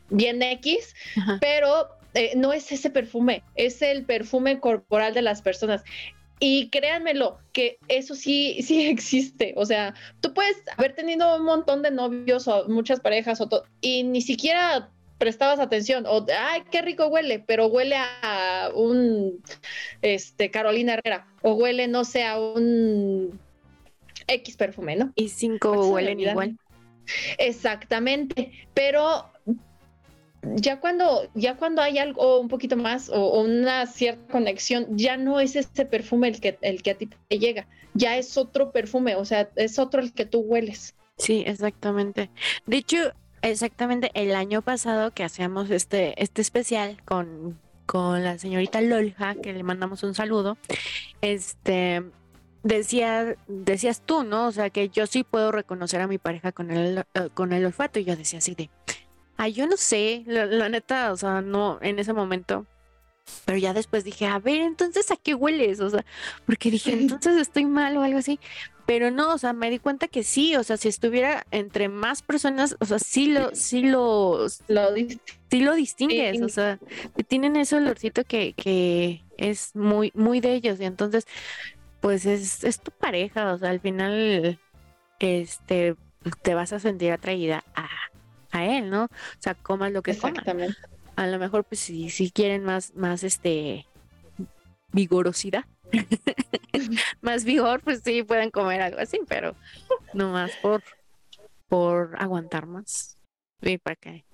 bien 0.10 0.42
X, 0.42 0.96
Ajá. 1.18 1.38
pero 1.40 1.88
eh, 2.16 2.32
no 2.36 2.52
es 2.54 2.72
ese 2.72 2.90
perfume, 2.90 3.44
es 3.56 3.82
el 3.84 4.06
perfume 4.06 4.60
corporal 4.60 5.14
de 5.14 5.22
las 5.22 5.42
personas. 5.44 5.84
Y 6.40 6.70
créanmelo, 6.70 7.40
que 7.54 7.78
eso 7.88 8.16
sí, 8.16 8.62
sí 8.64 8.88
existe. 8.88 9.54
O 9.58 9.66
sea, 9.66 9.94
tú 10.22 10.34
puedes 10.34 10.58
haber 10.78 10.94
tenido 10.94 11.38
un 11.38 11.46
montón 11.46 11.82
de 11.82 11.92
novios 11.92 12.48
o 12.48 12.68
muchas 12.68 13.00
parejas 13.00 13.42
o 13.42 13.50
y 13.82 14.04
ni 14.04 14.22
siquiera 14.22 14.92
prestabas 15.18 15.60
atención. 15.60 16.06
O 16.08 16.26
ay 16.38 16.64
qué 16.72 16.82
rico 16.82 17.08
huele 17.08 17.40
pero 17.40 17.68
huele 17.68 17.96
a 17.98 18.70
un 18.74 19.42
este 20.02 20.52
Carolina 20.52 20.94
Herrera. 20.94 21.28
O 21.42 21.54
huele 21.54 21.88
no 21.88 22.04
sé 22.04 22.24
a 22.24 22.40
un 22.40 23.40
X 24.28 24.58
perfume 24.58 24.96
no 24.96 25.14
Y 25.16 25.30
cinco 25.30 25.90
huelen 25.90 26.20
igual. 26.20 26.58
exactamente. 27.38 28.52
Pero 28.74 29.32
ya 30.56 30.80
cuando 30.80 31.30
ya 31.34 31.56
cuando 31.56 31.82
hay 31.82 31.98
algo 31.98 32.40
un 32.40 32.48
poquito 32.48 32.78
más 32.78 33.10
o, 33.10 33.42
una 33.42 33.86
cierta 33.86 34.32
conexión 34.32 34.88
ya 34.98 35.18
no 35.18 35.40
es 35.40 35.56
ese 35.56 35.86
perfume 35.86 36.28
el 36.30 36.40
que 36.40 36.58
el 36.62 36.84
que 36.84 36.92
a 36.92 36.98
ti 36.98 37.10
te 37.28 37.40
llega 37.40 37.68
ya 37.94 38.18
es 38.18 38.38
otro 38.38 38.72
perfume 38.72 39.16
o 39.16 39.26
sea 39.26 39.50
es 39.56 39.80
otro 39.80 40.02
el 40.02 40.14
que 40.14 40.26
tú 40.26 40.40
hueles 40.40 40.96
Sí, 41.18 41.44
exactamente. 41.46 42.30
De 42.66 42.78
hecho, 42.78 42.98
exactamente 43.42 44.12
el 44.14 44.36
año 44.36 44.62
pasado 44.62 45.12
que 45.12 45.24
hacíamos 45.24 45.70
este, 45.70 46.22
este 46.22 46.42
especial 46.42 47.02
con, 47.06 47.60
con 47.86 48.24
la 48.24 48.38
señorita 48.38 48.82
Lolja, 48.82 49.36
que 49.36 49.54
le 49.54 49.64
mandamos 49.64 50.04
un 50.04 50.14
saludo, 50.14 50.58
este 51.22 52.04
decía, 52.64 53.36
decías 53.48 54.02
tú, 54.02 54.24
¿no? 54.24 54.48
O 54.48 54.52
sea, 54.52 54.72
que 54.72 54.90
yo 54.90 55.06
sí 55.06 55.24
puedo 55.24 55.52
reconocer 55.52 56.02
a 56.02 56.08
mi 56.08 56.18
pareja 56.18 56.52
con 56.52 56.72
el, 56.72 56.98
eh, 57.14 57.30
con 57.34 57.54
el 57.54 57.66
olfato. 57.66 58.00
Y 58.00 58.06
yo 58.06 58.16
decía 58.16 58.40
así 58.40 58.56
de, 58.56 58.70
ay, 59.38 59.54
yo 59.54 59.68
no 59.68 59.78
sé, 59.78 60.24
la, 60.28 60.46
la 60.46 60.70
neta, 60.70 61.12
o 61.12 61.18
sea, 61.18 61.42
no, 61.42 61.80
en 61.82 62.00
ese 62.00 62.14
momento. 62.14 62.66
Pero 63.46 63.58
ya 63.58 63.74
después 63.74 64.04
dije, 64.04 64.28
a 64.28 64.40
ver, 64.40 64.62
entonces 64.62 65.10
¿a 65.12 65.16
qué 65.16 65.34
hueles? 65.34 65.80
O 65.80 65.90
sea, 65.90 66.06
porque 66.46 66.70
dije, 66.72 66.94
entonces 66.94 67.38
estoy 67.38 67.66
mal 67.66 67.98
o 67.98 68.04
algo 68.04 68.20
así. 68.20 68.40
Pero 68.86 69.10
no, 69.10 69.34
o 69.34 69.38
sea, 69.40 69.54
me 69.54 69.72
di 69.72 69.80
cuenta 69.80 70.08
que 70.08 70.24
sí, 70.24 70.56
o 70.56 70.64
sea, 70.64 70.78
si 70.78 70.90
estuviera 70.90 71.46
entre 71.50 71.90
más 71.90 72.22
personas, 72.22 72.78
o 72.80 72.86
sea, 72.86 73.00
sí 73.00 73.28
lo, 73.28 73.56
sí 73.56 73.82
lo, 73.82 74.48
sí 74.48 75.60
lo 75.60 75.74
distingues, 75.74 76.42
o 76.44 76.50
sea, 76.50 76.80
tienen 77.28 77.56
ese 77.56 77.78
olorcito 77.78 78.24
que, 78.26 78.54
que 78.54 79.24
es 79.38 79.76
muy, 79.76 80.12
muy 80.14 80.40
de 80.40 80.54
ellos, 80.54 80.80
y 80.80 80.86
entonces, 80.86 81.26
pues 82.00 82.28
es, 82.28 82.64
es 82.64 82.80
tu 82.80 82.92
pareja, 82.92 83.54
o 83.54 83.58
sea, 83.58 83.72
al 83.72 83.80
final, 83.80 84.60
este, 85.18 85.96
te 86.44 86.54
vas 86.54 86.72
a 86.72 86.80
sentir 86.80 87.12
atraída 87.12 87.64
a, 87.74 87.90
a 88.56 88.66
él, 88.66 88.90
¿no? 88.90 89.06
O 89.06 89.40
sea, 89.40 89.54
comas 89.56 89.92
lo 89.92 90.02
que 90.02 90.12
exactamente 90.12 90.78
A 91.16 91.28
lo 91.28 91.40
mejor, 91.40 91.64
pues, 91.64 91.82
si, 91.82 92.10
si 92.10 92.32
quieren 92.32 92.64
más, 92.64 92.96
más, 92.96 93.24
este, 93.24 93.86
vigorosidad, 94.92 95.66
más 97.22 97.44
vigor, 97.44 97.82
pues 97.82 98.02
sí, 98.04 98.24
pueden 98.24 98.52
comer 98.52 98.82
algo 98.82 99.00
así, 99.00 99.20
pero 99.28 99.56
no 100.14 100.32
más 100.32 100.52
por, 100.62 100.84
por 101.68 102.16
aguantar 102.18 102.66
más. 102.66 103.18
Y 103.62 103.78
para 103.78 103.96
que, 103.96 104.26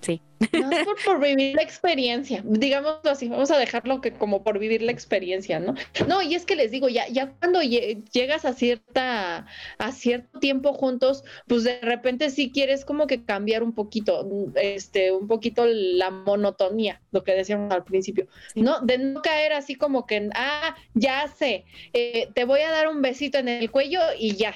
Sí. 0.00 0.20
No 0.52 0.70
es 0.70 0.86
por, 1.04 1.20
vivir 1.20 1.54
la 1.54 1.62
experiencia, 1.62 2.42
digámoslo 2.44 3.10
así, 3.10 3.28
vamos 3.28 3.50
a 3.50 3.56
dejarlo 3.56 4.02
que 4.02 4.12
como 4.12 4.44
por 4.44 4.58
vivir 4.58 4.82
la 4.82 4.92
experiencia, 4.92 5.58
¿no? 5.60 5.74
No, 6.06 6.20
y 6.20 6.34
es 6.34 6.44
que 6.44 6.56
les 6.56 6.70
digo, 6.70 6.88
ya, 6.88 7.08
ya 7.08 7.32
cuando 7.32 7.62
llegas 7.62 8.44
a 8.44 8.52
cierta, 8.52 9.46
a 9.78 9.92
cierto 9.92 10.38
tiempo 10.38 10.74
juntos, 10.74 11.24
pues 11.46 11.64
de 11.64 11.80
repente 11.80 12.28
sí 12.30 12.52
quieres 12.52 12.84
como 12.84 13.06
que 13.06 13.24
cambiar 13.24 13.62
un 13.62 13.72
poquito, 13.72 14.28
este, 14.56 15.10
un 15.10 15.26
poquito 15.26 15.64
la 15.66 16.10
monotonía, 16.10 17.00
lo 17.12 17.24
que 17.24 17.32
decíamos 17.32 17.72
al 17.72 17.84
principio, 17.84 18.26
¿no? 18.54 18.80
De 18.80 18.98
no 18.98 19.22
caer 19.22 19.54
así 19.54 19.74
como 19.74 20.06
que, 20.06 20.28
ah, 20.34 20.76
ya 20.92 21.28
sé, 21.28 21.64
eh, 21.94 22.28
te 22.34 22.44
voy 22.44 22.60
a 22.60 22.70
dar 22.70 22.88
un 22.88 23.00
besito 23.00 23.38
en 23.38 23.48
el 23.48 23.70
cuello 23.70 24.00
y 24.18 24.36
ya, 24.36 24.54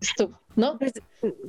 estuvo, 0.00 0.40
¿no? 0.54 0.78
Pues, 0.78 0.92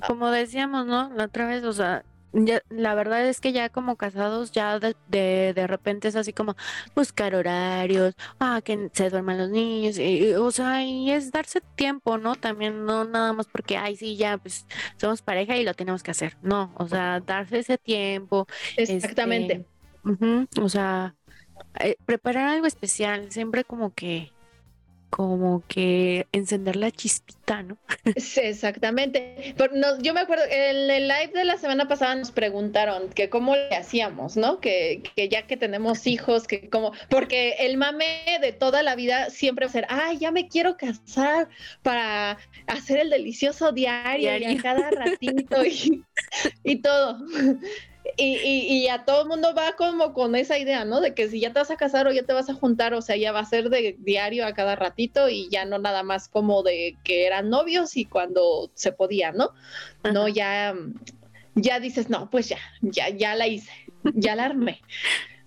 como 0.07 0.31
decíamos, 0.31 0.87
¿no? 0.87 1.11
La 1.13 1.25
otra 1.25 1.47
vez, 1.47 1.63
o 1.63 1.73
sea, 1.73 2.03
la 2.33 2.95
verdad 2.95 3.27
es 3.27 3.39
que 3.39 3.51
ya 3.51 3.69
como 3.69 3.95
casados, 3.95 4.51
ya 4.51 4.79
de, 4.79 4.95
de, 5.07 5.67
repente 5.67 6.07
es 6.07 6.15
así 6.15 6.33
como 6.33 6.55
buscar 6.95 7.35
horarios, 7.35 8.15
ah, 8.39 8.61
que 8.63 8.89
se 8.93 9.09
duerman 9.09 9.37
los 9.37 9.49
niños, 9.49 9.97
y, 9.97 10.33
o 10.33 10.51
sea, 10.51 10.83
y 10.83 11.11
es 11.11 11.31
darse 11.31 11.61
tiempo, 11.75 12.17
¿no? 12.17 12.35
También 12.35 12.85
no 12.85 13.05
nada 13.05 13.33
más 13.33 13.47
porque, 13.47 13.77
ay, 13.77 13.95
sí, 13.95 14.17
ya, 14.17 14.37
pues 14.37 14.65
somos 14.97 15.21
pareja 15.21 15.57
y 15.57 15.63
lo 15.63 15.73
tenemos 15.73 16.03
que 16.03 16.11
hacer, 16.11 16.37
no, 16.41 16.71
o 16.77 16.87
sea, 16.87 17.19
darse 17.19 17.59
ese 17.59 17.77
tiempo. 17.77 18.47
Exactamente. 18.75 19.65
Este, 20.05 20.61
o 20.61 20.69
sea, 20.69 21.15
eh, 21.79 21.97
preparar 22.05 22.49
algo 22.49 22.67
especial, 22.67 23.31
siempre 23.31 23.63
como 23.63 23.93
que 23.93 24.31
como 25.09 25.63
que 25.67 26.27
encender 26.31 26.75
la 26.75 26.91
chispita, 26.91 27.63
¿no? 27.63 27.77
Sí, 28.17 28.41
exactamente. 28.41 29.53
Pero 29.57 29.73
no, 29.75 29.99
yo 30.01 30.13
me 30.13 30.21
acuerdo, 30.21 30.43
en 30.49 30.89
el 30.89 31.07
live 31.07 31.31
de 31.33 31.45
la 31.45 31.57
semana 31.57 31.87
pasada 31.87 32.15
nos 32.15 32.31
preguntaron 32.31 33.09
que 33.09 33.29
cómo 33.29 33.55
le 33.55 33.75
hacíamos, 33.75 34.37
¿no? 34.37 34.59
Que, 34.59 35.01
que 35.15 35.29
ya 35.29 35.43
que 35.43 35.57
tenemos 35.57 36.07
hijos, 36.07 36.47
que 36.47 36.69
como, 36.69 36.91
porque 37.09 37.55
el 37.59 37.77
mame 37.77 38.23
de 38.41 38.51
toda 38.51 38.83
la 38.83 38.95
vida 38.95 39.29
siempre 39.29 39.65
va 39.65 39.69
a 39.69 39.73
ser, 39.73 39.85
ay, 39.89 40.17
ya 40.17 40.31
me 40.31 40.47
quiero 40.47 40.77
casar 40.77 41.49
para 41.83 42.37
hacer 42.67 42.99
el 42.99 43.09
delicioso 43.09 43.71
diario, 43.71 44.37
y 44.37 44.43
a 44.43 44.61
cada 44.61 44.89
ratito 44.91 45.65
y, 45.65 46.03
y 46.63 46.81
todo. 46.81 47.19
Y, 48.15 48.35
y, 48.35 48.87
a 48.87 49.05
todo 49.05 49.23
el 49.23 49.27
mundo 49.27 49.53
va 49.55 49.75
como 49.75 50.13
con 50.13 50.35
esa 50.35 50.57
idea, 50.57 50.85
¿no? 50.85 51.01
De 51.01 51.13
que 51.13 51.27
si 51.29 51.39
ya 51.39 51.51
te 51.51 51.59
vas 51.59 51.71
a 51.71 51.77
casar 51.77 52.07
o 52.07 52.11
ya 52.11 52.23
te 52.23 52.33
vas 52.33 52.49
a 52.49 52.53
juntar, 52.53 52.93
o 52.93 53.01
sea, 53.01 53.15
ya 53.15 53.31
va 53.31 53.39
a 53.39 53.45
ser 53.45 53.69
de 53.69 53.95
diario 53.99 54.45
a 54.45 54.53
cada 54.53 54.75
ratito 54.75 55.29
y 55.29 55.49
ya 55.49 55.65
no 55.65 55.79
nada 55.79 56.03
más 56.03 56.27
como 56.27 56.63
de 56.63 56.95
que 57.03 57.25
eran 57.25 57.49
novios 57.49 57.97
y 57.97 58.05
cuando 58.05 58.71
se 58.75 58.91
podía, 58.91 59.31
¿no? 59.31 59.51
No, 60.13 60.27
ya, 60.27 60.75
ya 61.55 61.79
dices, 61.79 62.09
no, 62.09 62.29
pues 62.29 62.49
ya, 62.49 62.59
ya, 62.81 63.09
ya 63.09 63.35
la 63.35 63.47
hice, 63.47 63.71
ya 64.13 64.35
la 64.35 64.45
armé. 64.45 64.81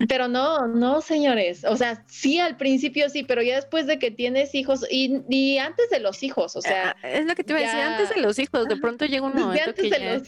Pero 0.08 0.28
no, 0.28 0.66
no, 0.66 1.02
señores. 1.02 1.64
O 1.64 1.76
sea, 1.76 2.04
sí 2.08 2.38
al 2.38 2.56
principio 2.56 3.08
sí, 3.10 3.22
pero 3.22 3.42
ya 3.42 3.56
después 3.56 3.86
de 3.86 3.98
que 3.98 4.10
tienes 4.10 4.54
hijos 4.54 4.86
y, 4.90 5.22
y 5.28 5.58
antes 5.58 5.90
de 5.90 6.00
los 6.00 6.22
hijos, 6.22 6.56
o 6.56 6.62
sea. 6.62 6.96
Ah, 7.02 7.08
es 7.08 7.26
lo 7.26 7.34
que 7.34 7.44
te 7.44 7.52
iba 7.52 7.60
a 7.60 7.64
decir, 7.64 7.80
antes 7.80 8.08
de 8.14 8.22
los 8.22 8.38
hijos, 8.38 8.66
de 8.66 8.76
pronto 8.76 9.04
llega 9.04 9.26
un 9.26 9.34
momento 9.34 9.74
que 9.74 9.90
ya 9.90 10.20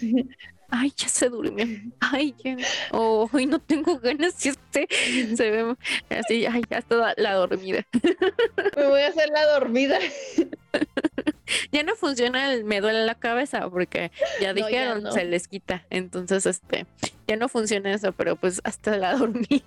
ay, 0.72 0.92
ya 0.96 1.06
se 1.06 1.28
durmió, 1.28 1.66
ay, 2.00 2.34
ya, 2.42 2.56
oh, 2.92 3.28
hoy 3.30 3.46
no 3.46 3.58
tengo 3.60 3.98
ganas, 3.98 4.32
si 4.34 4.48
este 4.48 4.88
se 5.36 5.50
ve 5.50 5.76
así, 6.08 6.46
ay, 6.46 6.62
ya 6.68 6.78
está 6.78 7.14
la 7.16 7.34
dormida. 7.34 7.86
Me 8.76 8.88
voy 8.88 9.02
a 9.02 9.08
hacer 9.08 9.28
la 9.28 9.46
dormida. 9.52 9.98
Ya 11.70 11.82
no 11.82 11.94
funciona 11.94 12.54
el 12.54 12.64
me 12.64 12.80
duele 12.80 13.04
la 13.04 13.14
cabeza 13.14 13.68
porque 13.68 14.10
ya 14.40 14.54
dijeron 14.54 15.12
se 15.12 15.24
les 15.24 15.46
quita, 15.46 15.84
entonces 15.90 16.46
este 16.46 16.86
ya 17.28 17.36
no 17.36 17.50
funciona 17.50 17.92
eso, 17.92 18.12
pero 18.12 18.36
pues 18.36 18.62
hasta 18.64 18.96
la 18.96 19.14
dormí. 19.14 19.62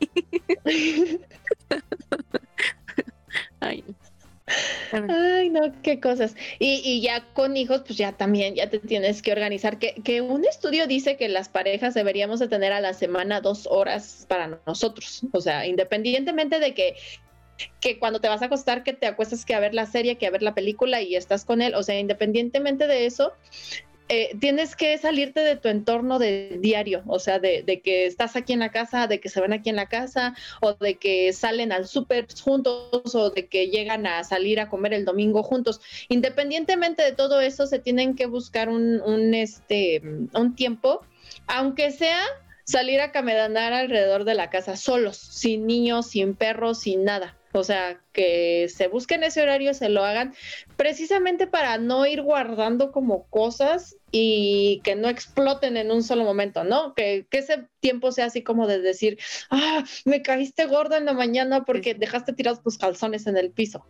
Ay, 3.60 3.84
Ay, 4.91 5.49
no, 5.49 5.73
qué 5.81 5.99
cosas. 5.99 6.36
Y, 6.60 7.01
ya 7.01 7.25
con 7.34 7.58
hijos, 7.58 7.81
pues 7.86 7.97
ya 7.97 8.12
también, 8.12 8.55
ya 8.55 8.69
te 8.69 8.79
tienes 8.79 9.21
que 9.21 9.31
organizar. 9.31 9.79
Que, 9.79 9.95
que 10.03 10.21
un 10.21 10.45
estudio 10.45 10.88
dice 10.88 11.17
que 11.17 11.29
las 11.29 11.49
parejas 11.49 11.93
deberíamos 11.93 12.39
de 12.39 12.47
tener 12.47 12.71
a 12.71 12.81
la 12.81 12.93
semana 12.93 13.41
dos 13.41 13.67
horas 13.67 14.25
para 14.29 14.60
nosotros. 14.65 15.21
O 15.31 15.41
sea, 15.41 15.65
independientemente 15.65 16.60
de 16.60 16.73
que 16.73 16.95
que 17.79 17.99
cuando 17.99 18.19
te 18.19 18.27
vas 18.27 18.41
a 18.41 18.45
acostar, 18.45 18.84
que 18.84 18.93
te 18.93 19.08
acuestas 19.08 19.45
que 19.45 19.55
a 19.55 19.60
ver 19.60 19.73
la 19.73 19.86
serie, 19.86 20.17
que 20.17 20.27
a 20.27 20.31
ver 20.31 20.41
la 20.41 20.53
película 20.53 21.01
y 21.01 21.15
estás 21.15 21.45
con 21.45 21.62
él. 21.62 21.73
O 21.75 21.84
sea, 21.84 21.97
independientemente 21.97 22.88
de 22.88 23.05
eso, 23.05 23.31
eh, 24.08 24.38
tienes 24.39 24.76
que 24.76 24.98
salirte 25.00 25.39
de 25.39 25.56
tu 25.56 25.68
entorno 25.68 26.20
de 26.20 26.58
diario, 26.62 27.02
o 27.08 27.18
sea, 27.18 27.39
de, 27.39 27.63
que 27.84 28.06
estás 28.06 28.36
aquí 28.36 28.54
en 28.54 28.60
la 28.60 28.72
casa, 28.72 29.08
de 29.08 29.20
que 29.20 29.30
se 29.30 29.41
ven 29.41 29.54
aquí 29.54 29.70
en 29.72 29.76
la 29.76 29.88
casa, 29.88 30.36
o 30.62 30.74
de 30.74 30.96
que 30.96 31.34
salen 31.34 31.72
al 31.72 31.88
súper 31.88 32.28
juntos, 32.44 33.15
o 33.15 33.32
de 33.32 33.48
que 33.48 33.70
llegan 33.70 34.06
a 34.06 34.24
salir 34.24 34.60
a 34.60 34.70
comer 34.70 34.94
el 34.94 35.06
domingo 35.06 35.41
juntos. 35.41 35.82
Independientemente 36.08 37.04
de 37.04 37.13
todo 37.13 37.41
eso, 37.41 37.65
se 37.65 37.80
tienen 37.80 38.15
que 38.15 38.28
buscar 38.28 38.70
un, 38.70 39.02
un 39.02 39.34
este, 39.34 40.02
un 40.34 40.56
tiempo, 40.56 41.02
aunque 41.48 41.91
sea 41.91 42.20
salir 42.63 43.02
a 43.02 43.12
caminanar 43.12 43.74
alrededor 43.74 44.24
de 44.24 44.36
la 44.36 44.50
casa 44.50 44.78
solos, 44.78 45.18
sin 45.18 45.65
niños, 45.65 46.08
sin 46.08 46.36
perros, 46.36 46.82
sin 46.82 47.06
nada. 47.06 47.38
O 47.56 47.63
sea, 47.63 48.02
que 48.12 48.68
se 48.70 48.88
busquen 48.88 49.24
ese 49.24 49.41
horario, 49.41 49.74
se 49.74 49.89
lo 49.89 50.04
hagan, 50.04 50.34
precisamente 50.76 51.48
para 51.48 51.78
no 51.78 52.06
ir 52.06 52.22
guardando 52.22 52.91
como 52.91 53.28
cosas 53.28 53.96
y 54.12 54.82
que 54.84 54.96
no 54.96 55.10
exploten 55.10 55.78
en 55.78 55.91
un 55.91 56.04
solo 56.04 56.24
momento, 56.24 56.63
¿no? 56.63 56.94
Que, 56.94 57.26
ese 57.32 57.68
tiempo 57.80 58.12
sea 58.12 58.26
así 58.26 58.44
como 58.44 58.68
de 58.68 58.80
decir, 58.80 59.18
ah, 59.52 59.84
me 60.06 60.22
caíste 60.22 60.65
gordo 60.65 60.96
en 60.96 61.06
la 61.06 61.13
mañana 61.13 61.65
porque 61.65 61.94
dejaste 61.94 62.34
tirados 62.34 62.63
tus 62.63 62.78
calzones 62.78 63.28
en 63.28 63.38
el 63.38 63.52
piso. 63.52 63.86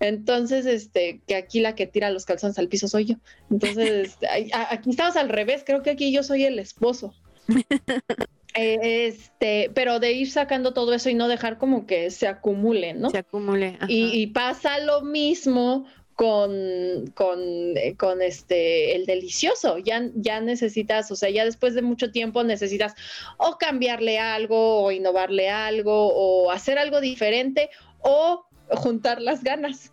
Entonces, 0.00 0.66
este, 0.66 1.20
que 1.26 1.34
aquí 1.34 1.60
la 1.60 1.74
que 1.74 1.86
tira 1.86 2.10
los 2.10 2.26
calzones 2.26 2.58
al 2.58 2.68
piso 2.68 2.88
soy 2.88 3.06
yo. 3.06 3.14
Entonces, 3.50 3.88
este, 4.20 4.28
aquí 4.52 4.90
estamos 4.90 5.16
al 5.16 5.28
revés, 5.28 5.62
creo 5.64 5.82
que 5.82 5.90
aquí 5.90 6.12
yo 6.12 6.22
soy 6.22 6.44
el 6.44 6.58
esposo. 6.58 7.14
Este, 8.54 9.70
pero 9.74 10.00
de 10.00 10.12
ir 10.12 10.30
sacando 10.30 10.72
todo 10.72 10.92
eso 10.92 11.08
y 11.08 11.14
no 11.14 11.28
dejar 11.28 11.58
como 11.58 11.86
que 11.86 12.10
se 12.10 12.26
acumule, 12.26 12.94
¿no? 12.94 13.10
Se 13.10 13.18
acumule. 13.18 13.78
Y, 13.88 14.26
pasa 14.28 14.78
lo 14.80 15.02
mismo 15.02 15.86
con, 16.14 17.06
con, 17.14 17.38
eh, 17.76 17.94
con, 17.96 18.22
este 18.22 18.96
el 18.96 19.06
delicioso. 19.06 19.78
Ya, 19.78 20.02
ya 20.14 20.40
necesitas, 20.40 21.10
o 21.10 21.16
sea, 21.16 21.30
ya 21.30 21.44
después 21.44 21.74
de 21.74 21.82
mucho 21.82 22.10
tiempo 22.10 22.42
necesitas 22.42 22.94
o 23.36 23.56
cambiarle 23.58 24.18
algo, 24.18 24.82
o 24.82 24.90
innovarle 24.90 25.48
algo, 25.48 26.08
o 26.12 26.50
hacer 26.50 26.78
algo 26.78 27.00
diferente, 27.00 27.70
o 28.00 28.46
juntar 28.70 29.20
las 29.20 29.44
ganas. 29.44 29.92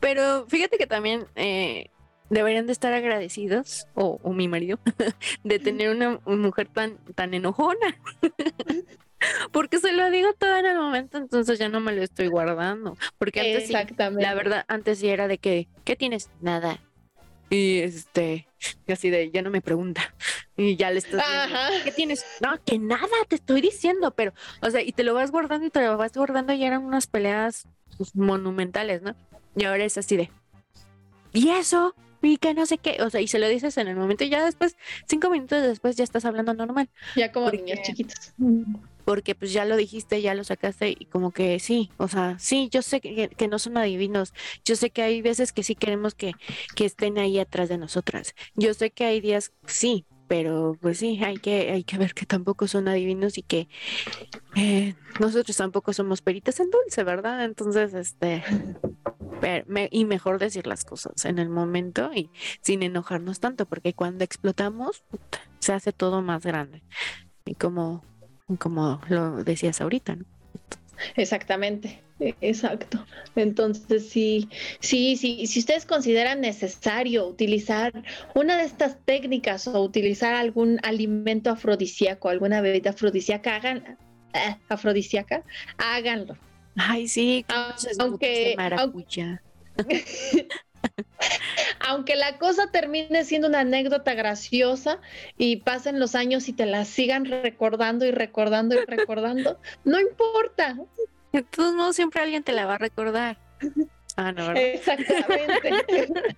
pero, 0.00 0.46
fíjate 0.48 0.76
que 0.76 0.86
también 0.86 1.26
eh, 1.34 1.86
deberían 2.32 2.66
de 2.66 2.72
estar 2.72 2.92
agradecidos, 2.92 3.86
o, 3.94 4.18
mi 4.32 4.48
marido, 4.48 4.78
de 5.44 5.58
tener 5.58 5.90
una, 5.90 6.18
mujer 6.24 6.68
tan, 6.68 6.96
tan 7.14 7.34
enojona. 7.34 8.00
Porque 9.52 9.78
se 9.78 9.92
lo 9.92 10.10
digo 10.10 10.32
todo 10.32 10.56
en 10.56 10.66
el 10.66 10.76
momento, 10.76 11.18
entonces 11.18 11.58
ya 11.58 11.68
no 11.68 11.80
me 11.80 11.92
lo 11.92 12.02
estoy 12.02 12.26
guardando. 12.26 12.96
Porque 13.18 13.40
antes 13.40 13.70
la 13.70 14.34
verdad, 14.34 14.64
antes 14.66 14.98
sí 14.98 15.08
era 15.08 15.28
de 15.28 15.38
que, 15.38 15.68
¿qué 15.84 15.94
tienes? 15.94 16.28
Nada. 16.40 16.80
Y 17.50 17.80
este, 17.80 18.48
así 18.88 19.10
de, 19.10 19.30
ya 19.30 19.42
no 19.42 19.50
me 19.50 19.60
pregunta. 19.60 20.14
Y 20.56 20.76
ya 20.76 20.90
le 20.90 20.98
estás 20.98 21.22
diciendo, 21.22 21.84
¿qué 21.84 21.92
tienes? 21.92 22.24
No, 22.40 22.58
que 22.64 22.78
nada, 22.78 23.06
te 23.28 23.36
estoy 23.36 23.60
diciendo, 23.60 24.12
pero, 24.12 24.32
o 24.60 24.70
sea, 24.70 24.80
y 24.80 24.92
te 24.92 25.04
lo 25.04 25.14
vas 25.14 25.30
guardando 25.30 25.66
y 25.66 25.70
te 25.70 25.82
lo 25.82 25.96
vas 25.96 26.12
guardando 26.14 26.52
y 26.52 26.64
eran 26.64 26.82
unas 26.82 27.06
peleas 27.06 27.68
pues, 27.96 28.16
monumentales, 28.16 29.02
¿no? 29.02 29.14
Y 29.54 29.64
ahora 29.64 29.84
es 29.84 29.98
así 29.98 30.16
de, 30.16 30.30
¿y 31.32 31.50
eso? 31.50 31.94
Y 32.22 32.36
que 32.36 32.54
no 32.54 32.66
sé 32.66 32.78
qué, 32.78 33.02
o 33.02 33.10
sea, 33.10 33.20
y 33.20 33.28
se 33.28 33.38
lo 33.38 33.48
dices 33.48 33.76
en 33.78 33.88
el 33.88 33.96
momento 33.96 34.24
y 34.24 34.30
ya 34.30 34.44
después, 34.44 34.76
cinco 35.08 35.30
minutos 35.30 35.62
después 35.62 35.96
ya 35.96 36.04
estás 36.04 36.24
hablando 36.24 36.54
normal. 36.54 36.88
Ya 37.16 37.32
como 37.32 37.50
niños 37.50 37.80
chiquitos. 37.82 38.32
Porque 39.04 39.34
pues 39.34 39.52
ya 39.52 39.64
lo 39.64 39.76
dijiste, 39.76 40.22
ya 40.22 40.34
lo 40.34 40.44
sacaste 40.44 40.94
y 40.96 41.06
como 41.06 41.32
que 41.32 41.58
sí, 41.58 41.90
o 41.96 42.06
sea, 42.06 42.38
sí, 42.38 42.68
yo 42.70 42.82
sé 42.82 43.00
que, 43.00 43.28
que 43.28 43.48
no 43.48 43.58
son 43.58 43.76
adivinos, 43.76 44.32
yo 44.64 44.76
sé 44.76 44.90
que 44.90 45.02
hay 45.02 45.22
veces 45.22 45.52
que 45.52 45.64
sí 45.64 45.74
queremos 45.74 46.14
que, 46.14 46.34
que 46.76 46.84
estén 46.84 47.18
ahí 47.18 47.40
atrás 47.40 47.68
de 47.68 47.78
nosotras, 47.78 48.34
yo 48.54 48.72
sé 48.74 48.90
que 48.92 49.04
hay 49.04 49.20
días, 49.20 49.52
sí, 49.66 50.06
pero 50.32 50.78
pues 50.80 50.96
sí, 50.96 51.22
hay 51.22 51.36
que, 51.36 51.72
hay 51.72 51.84
que 51.84 51.98
ver 51.98 52.14
que 52.14 52.24
tampoco 52.24 52.66
son 52.66 52.88
adivinos 52.88 53.36
y 53.36 53.42
que 53.42 53.68
eh, 54.56 54.94
nosotros 55.20 55.54
tampoco 55.54 55.92
somos 55.92 56.22
peritas 56.22 56.58
en 56.58 56.70
dulce, 56.70 57.04
¿verdad? 57.04 57.44
Entonces, 57.44 57.92
este, 57.92 58.42
y 59.90 60.04
mejor 60.06 60.38
decir 60.38 60.66
las 60.66 60.86
cosas 60.86 61.26
en 61.26 61.38
el 61.38 61.50
momento 61.50 62.10
y 62.14 62.30
sin 62.62 62.82
enojarnos 62.82 63.40
tanto, 63.40 63.66
porque 63.66 63.92
cuando 63.92 64.24
explotamos 64.24 65.04
se 65.58 65.74
hace 65.74 65.92
todo 65.92 66.22
más 66.22 66.46
grande. 66.46 66.82
Y 67.44 67.54
como, 67.54 68.02
como 68.58 69.02
lo 69.10 69.44
decías 69.44 69.82
ahorita, 69.82 70.16
¿no? 70.16 70.24
Exactamente, 71.16 72.02
e, 72.20 72.34
exacto. 72.40 73.04
Entonces, 73.36 74.08
sí, 74.08 74.48
sí, 74.80 75.16
sí, 75.16 75.46
si 75.46 75.58
ustedes 75.60 75.86
consideran 75.86 76.40
necesario 76.40 77.26
utilizar 77.26 77.92
una 78.34 78.56
de 78.56 78.64
estas 78.64 78.98
técnicas 79.04 79.66
o 79.66 79.82
utilizar 79.82 80.34
algún 80.34 80.78
alimento 80.82 81.50
afrodisíaco, 81.50 82.28
alguna 82.28 82.60
bebida 82.60 82.90
afrodisíaca, 82.90 83.56
hagan, 83.56 83.98
eh, 84.34 84.56
afrodisíaca, 84.68 85.42
háganlo. 85.78 86.36
Ay, 86.76 87.06
sí, 87.08 87.44
aunque, 87.98 88.56
aunque 88.78 89.38
la 92.16 92.38
cosa 92.38 92.70
termine 92.70 93.24
siendo 93.24 93.48
una 93.48 93.60
anécdota 93.60 94.14
graciosa 94.14 94.98
y 95.38 95.56
pasen 95.56 96.00
los 96.00 96.14
años 96.14 96.48
y 96.48 96.52
te 96.52 96.66
la 96.66 96.84
sigan 96.84 97.24
recordando 97.24 98.04
y 98.04 98.10
recordando 98.10 98.74
y 98.74 98.84
recordando, 98.86 99.58
no 99.84 100.00
importa. 100.00 100.76
De 101.32 101.42
todos 101.42 101.74
modos, 101.74 101.96
siempre 101.96 102.22
alguien 102.22 102.42
te 102.42 102.52
la 102.52 102.66
va 102.66 102.74
a 102.74 102.78
recordar. 102.78 103.38
Ah, 104.16 104.32
no, 104.32 104.48
¿verdad? 104.48 104.62
Exactamente. 104.62 106.08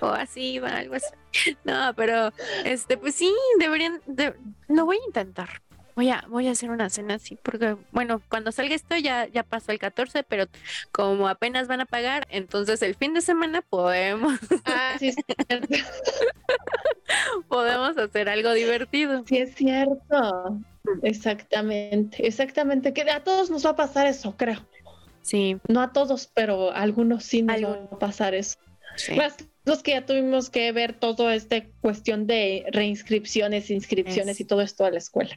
o 0.00 0.06
así, 0.06 0.58
va, 0.58 0.76
algo 0.76 0.94
así. 0.94 1.56
No, 1.64 1.92
pero, 1.94 2.32
este, 2.64 2.96
pues 2.96 3.14
sí, 3.14 3.32
deberían, 3.58 4.00
lo 4.68 4.86
voy 4.86 4.96
a 4.96 5.06
intentar 5.06 5.62
voy 5.94 6.10
a, 6.10 6.24
voy 6.28 6.48
a 6.48 6.52
hacer 6.52 6.70
una 6.70 6.90
cena 6.90 7.14
así, 7.14 7.36
porque, 7.42 7.76
bueno, 7.90 8.20
cuando 8.28 8.52
salga 8.52 8.74
esto 8.74 8.96
ya, 8.96 9.26
ya 9.26 9.42
pasó 9.42 9.72
el 9.72 9.78
14, 9.78 10.22
pero 10.22 10.46
como 10.90 11.28
apenas 11.28 11.68
van 11.68 11.80
a 11.80 11.86
pagar, 11.86 12.26
entonces 12.30 12.82
el 12.82 12.94
fin 12.94 13.14
de 13.14 13.20
semana 13.20 13.62
podemos. 13.62 14.38
Ah, 14.64 14.94
sí, 14.98 15.08
es 15.08 15.16
cierto. 15.48 15.68
podemos 17.48 17.96
hacer 17.98 18.28
algo 18.28 18.52
divertido. 18.52 19.24
Sí, 19.26 19.38
es 19.38 19.54
cierto. 19.54 20.60
Exactamente, 21.02 22.26
exactamente. 22.26 22.92
Que 22.92 23.02
a 23.10 23.22
todos 23.22 23.50
nos 23.50 23.66
va 23.66 23.70
a 23.70 23.76
pasar 23.76 24.06
eso, 24.06 24.36
creo. 24.36 24.60
Sí. 25.22 25.58
No 25.68 25.80
a 25.80 25.92
todos, 25.92 26.30
pero 26.32 26.70
a 26.70 26.80
algunos 26.80 27.24
sí 27.24 27.42
nos 27.42 27.62
va 27.62 27.74
a 27.74 27.98
pasar 27.98 28.34
eso. 28.34 28.58
Sí. 28.96 29.16
Los 29.64 29.82
que 29.82 29.92
ya 29.92 30.04
tuvimos 30.04 30.50
que 30.50 30.72
ver 30.72 30.94
toda 30.94 31.34
esta 31.34 31.64
cuestión 31.80 32.26
de 32.26 32.64
reinscripciones, 32.72 33.70
inscripciones 33.70 34.40
y 34.40 34.44
todo 34.44 34.60
esto 34.60 34.84
a 34.84 34.90
la 34.90 34.98
escuela. 34.98 35.36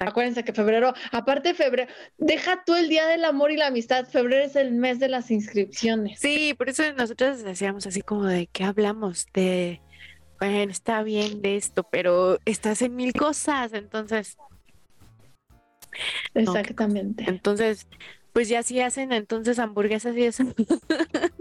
acuérdense 0.00 0.44
que 0.44 0.52
febrero, 0.52 0.94
aparte 1.10 1.48
de 1.48 1.54
febrero, 1.54 1.92
deja 2.16 2.62
tú 2.64 2.76
el 2.76 2.88
Día 2.88 3.06
del 3.06 3.24
Amor 3.24 3.50
y 3.50 3.56
la 3.56 3.68
Amistad, 3.68 4.06
febrero 4.06 4.44
es 4.44 4.54
el 4.54 4.72
mes 4.72 5.00
de 5.00 5.08
las 5.08 5.32
inscripciones. 5.32 6.20
Sí, 6.20 6.54
por 6.54 6.68
eso 6.68 6.84
nosotros 6.92 7.42
decíamos 7.42 7.86
así 7.86 8.02
como 8.02 8.24
de 8.24 8.46
que 8.46 8.62
hablamos 8.62 9.26
de, 9.34 9.80
bueno, 10.38 10.70
está 10.70 11.02
bien 11.02 11.42
de 11.42 11.56
esto, 11.56 11.82
pero 11.90 12.38
estás 12.44 12.82
en 12.82 12.94
mil 12.94 13.12
cosas, 13.12 13.72
entonces... 13.72 14.36
Exactamente. 16.34 17.24
entonces, 17.28 17.86
pues 18.32 18.48
ya 18.48 18.62
sí 18.64 18.80
hacen 18.80 19.12
entonces 19.12 19.58
hamburguesas 19.58 20.16
y 20.16 20.24
eso. 20.24 20.44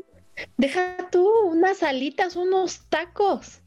Deja 0.57 1.09
tú 1.11 1.29
unas 1.45 1.83
alitas, 1.83 2.35
unos 2.35 2.81
tacos. 2.89 3.61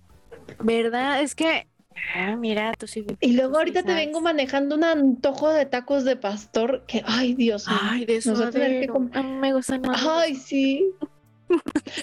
¿Verdad? 0.60 1.22
Es 1.22 1.34
que, 1.34 1.66
ah, 2.14 2.36
mira, 2.36 2.72
tú 2.74 2.86
sí. 2.86 3.04
Y 3.20 3.32
luego 3.32 3.58
ahorita 3.58 3.82
te 3.82 3.94
vengo 3.94 4.20
manejando 4.20 4.76
un 4.76 4.84
antojo 4.84 5.50
de 5.50 5.66
tacos 5.66 6.04
de 6.04 6.16
pastor 6.16 6.84
que, 6.86 7.02
ay, 7.06 7.34
Dios 7.34 7.68
mío. 7.68 7.78
Ay, 7.80 8.04
de 8.04 8.20
suadero. 8.20 8.94
A 9.12 9.22
mí 9.22 9.32
me 9.32 9.52
gustan 9.52 9.82
más. 9.82 10.04
Ay, 10.06 10.34
sí. 10.34 10.92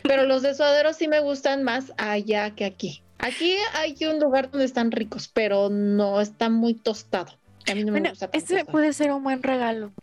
Pero 0.04 0.26
los 0.26 0.42
de 0.42 0.54
suadero 0.56 0.94
sí 0.94 1.08
me 1.08 1.20
gustan 1.20 1.64
más 1.64 1.94
allá 1.98 2.52
que 2.56 2.66
aquí. 2.66 3.02
Aquí 3.20 3.56
hay 3.76 3.96
un 4.06 4.20
lugar 4.20 4.52
donde 4.52 4.66
están 4.66 4.92
ricos, 4.92 5.30
pero 5.30 5.70
no 5.70 6.20
está 6.20 6.50
muy 6.50 6.74
tostado. 6.74 7.32
A 7.72 7.76
mí 7.76 7.86
no 7.86 7.94
me 7.94 8.10
gusta. 8.10 8.30
Ese 8.34 8.66
puede 8.66 8.92
ser 8.92 9.12
un 9.12 9.24
buen 9.24 9.42
regalo 9.42 9.94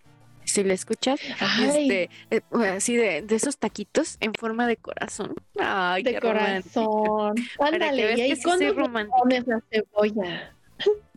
si 0.50 0.62
le 0.64 0.74
escuchas, 0.74 1.20
este, 1.62 2.10
eh, 2.30 2.40
así 2.74 2.96
de, 2.96 3.22
de, 3.22 3.36
esos 3.36 3.58
taquitos 3.58 4.16
en 4.20 4.34
forma 4.34 4.66
de 4.66 4.76
corazón. 4.76 5.34
Ay, 5.58 6.02
de 6.02 6.20
corazón. 6.20 7.34
Ándale, 7.58 8.16
y 8.16 8.20
ahí 8.20 8.40
cuando 8.42 8.74
pones 8.74 9.46
la 9.46 9.62
cebolla. 9.70 10.54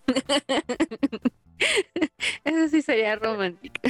Eso 2.43 2.67
sí 2.69 2.82
sería 2.82 3.15
romántico. 3.15 3.82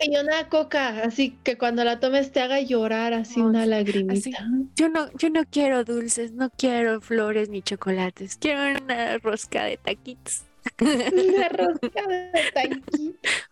Y 0.00 0.16
una 0.16 0.48
coca, 0.48 1.02
así 1.02 1.36
que 1.42 1.58
cuando 1.58 1.82
la 1.82 1.98
tomes 1.98 2.30
te 2.30 2.40
haga 2.40 2.60
llorar 2.60 3.14
así 3.14 3.40
una 3.40 3.66
lagrimita. 3.66 4.46
Yo 4.76 4.88
no, 4.88 5.10
yo 5.14 5.28
no 5.28 5.42
quiero 5.44 5.82
dulces, 5.82 6.32
no 6.32 6.50
quiero 6.50 7.00
flores 7.00 7.48
ni 7.48 7.62
chocolates, 7.62 8.36
quiero 8.36 8.80
una 8.80 9.18
rosca 9.18 9.64
de 9.64 9.76
taquitos. 9.76 10.44
Una 10.80 11.48
rosca 11.48 12.06
de 12.06 12.50
taquitos. 12.52 13.00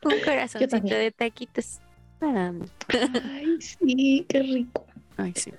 Un 0.05 0.21
corazoncito 0.25 0.95
de 0.95 1.11
taquitos. 1.11 1.81
Ay, 2.21 3.61
sí, 3.61 4.27
qué 4.29 4.41
rico. 4.41 4.87
Ay, 5.17 5.33
sí. 5.35 5.53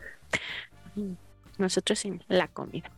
Nosotros 1.57 1.99
sin 1.99 2.23
la 2.27 2.47
comida. 2.47 2.91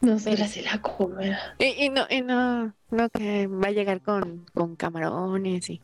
Nosotros 0.00 0.48
sin 0.48 0.64
la 0.64 0.80
comida. 0.80 1.54
Y, 1.58 1.84
y, 1.84 1.88
no, 1.90 2.06
y 2.08 2.22
no, 2.22 2.74
no 2.90 3.10
que 3.10 3.46
va 3.46 3.68
a 3.68 3.72
llegar 3.72 4.00
con, 4.00 4.46
con 4.54 4.76
camarones 4.76 5.68
y 5.70 5.80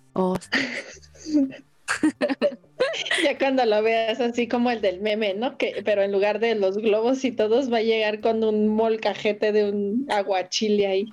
ya 3.24 3.38
cuando 3.38 3.64
lo 3.64 3.82
veas 3.82 4.20
así 4.20 4.48
como 4.48 4.70
el 4.70 4.80
del 4.80 5.00
meme, 5.00 5.34
¿no? 5.34 5.56
Que, 5.56 5.82
pero 5.84 6.02
en 6.02 6.12
lugar 6.12 6.40
de 6.40 6.54
los 6.54 6.78
globos 6.78 7.24
y 7.24 7.32
todos 7.32 7.72
va 7.72 7.78
a 7.78 7.82
llegar 7.82 8.20
con 8.20 8.42
un 8.42 8.68
molcajete 8.68 9.52
de 9.52 9.70
un 9.70 10.06
aguachile 10.10 10.86
ahí. 10.86 11.06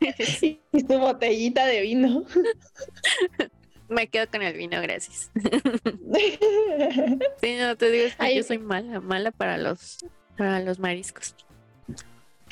y 0.72 0.80
su 0.80 0.98
botellita 0.98 1.66
de 1.66 1.82
vino. 1.82 2.24
Me 3.88 4.08
quedo 4.08 4.26
con 4.30 4.42
el 4.42 4.54
vino, 4.54 4.80
gracias. 4.82 5.30
sí, 7.40 7.56
no, 7.58 7.76
te 7.76 7.90
digo, 7.90 8.08
que 8.20 8.36
yo 8.36 8.42
soy 8.42 8.58
mala, 8.58 9.00
mala 9.00 9.30
para 9.30 9.56
los, 9.56 10.04
para 10.36 10.60
los 10.60 10.78
mariscos. 10.78 11.34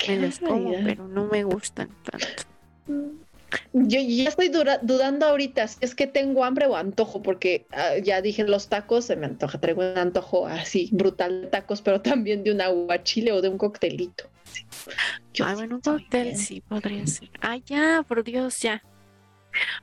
Me 0.07 0.17
los 0.17 0.39
como, 0.39 0.73
pero 0.83 1.07
no 1.07 1.25
me 1.25 1.43
gustan 1.43 1.89
tanto. 2.03 2.43
Yo 3.73 4.01
ya 4.01 4.29
estoy 4.29 4.49
dudando 4.49 5.27
ahorita 5.27 5.67
si 5.67 5.77
es 5.81 5.95
que 5.95 6.07
tengo 6.07 6.43
hambre 6.43 6.65
o 6.65 6.75
antojo, 6.75 7.21
porque 7.21 7.67
ah, 7.71 7.97
ya 8.03 8.21
dije 8.21 8.43
los 8.43 8.67
tacos, 8.67 9.05
se 9.05 9.15
me 9.15 9.27
antoja, 9.27 9.59
traigo 9.59 9.81
un 9.81 9.97
antojo 9.97 10.47
así 10.47 10.89
brutal 10.91 11.43
de 11.43 11.47
tacos, 11.47 11.81
pero 11.81 12.01
también 12.01 12.43
de 12.43 12.51
un 12.51 12.61
aguachile 12.61 13.31
o 13.31 13.41
de 13.41 13.49
un 13.49 13.57
coctelito. 13.57 14.25
Ay, 15.43 15.55
bueno, 15.55 15.75
un 15.75 15.81
cóctel 15.81 16.35
sí 16.35 16.61
podría 16.61 17.05
ser. 17.07 17.29
Ay, 17.41 17.63
ya, 17.65 18.03
por 18.07 18.23
Dios, 18.23 18.59
ya. 18.59 18.83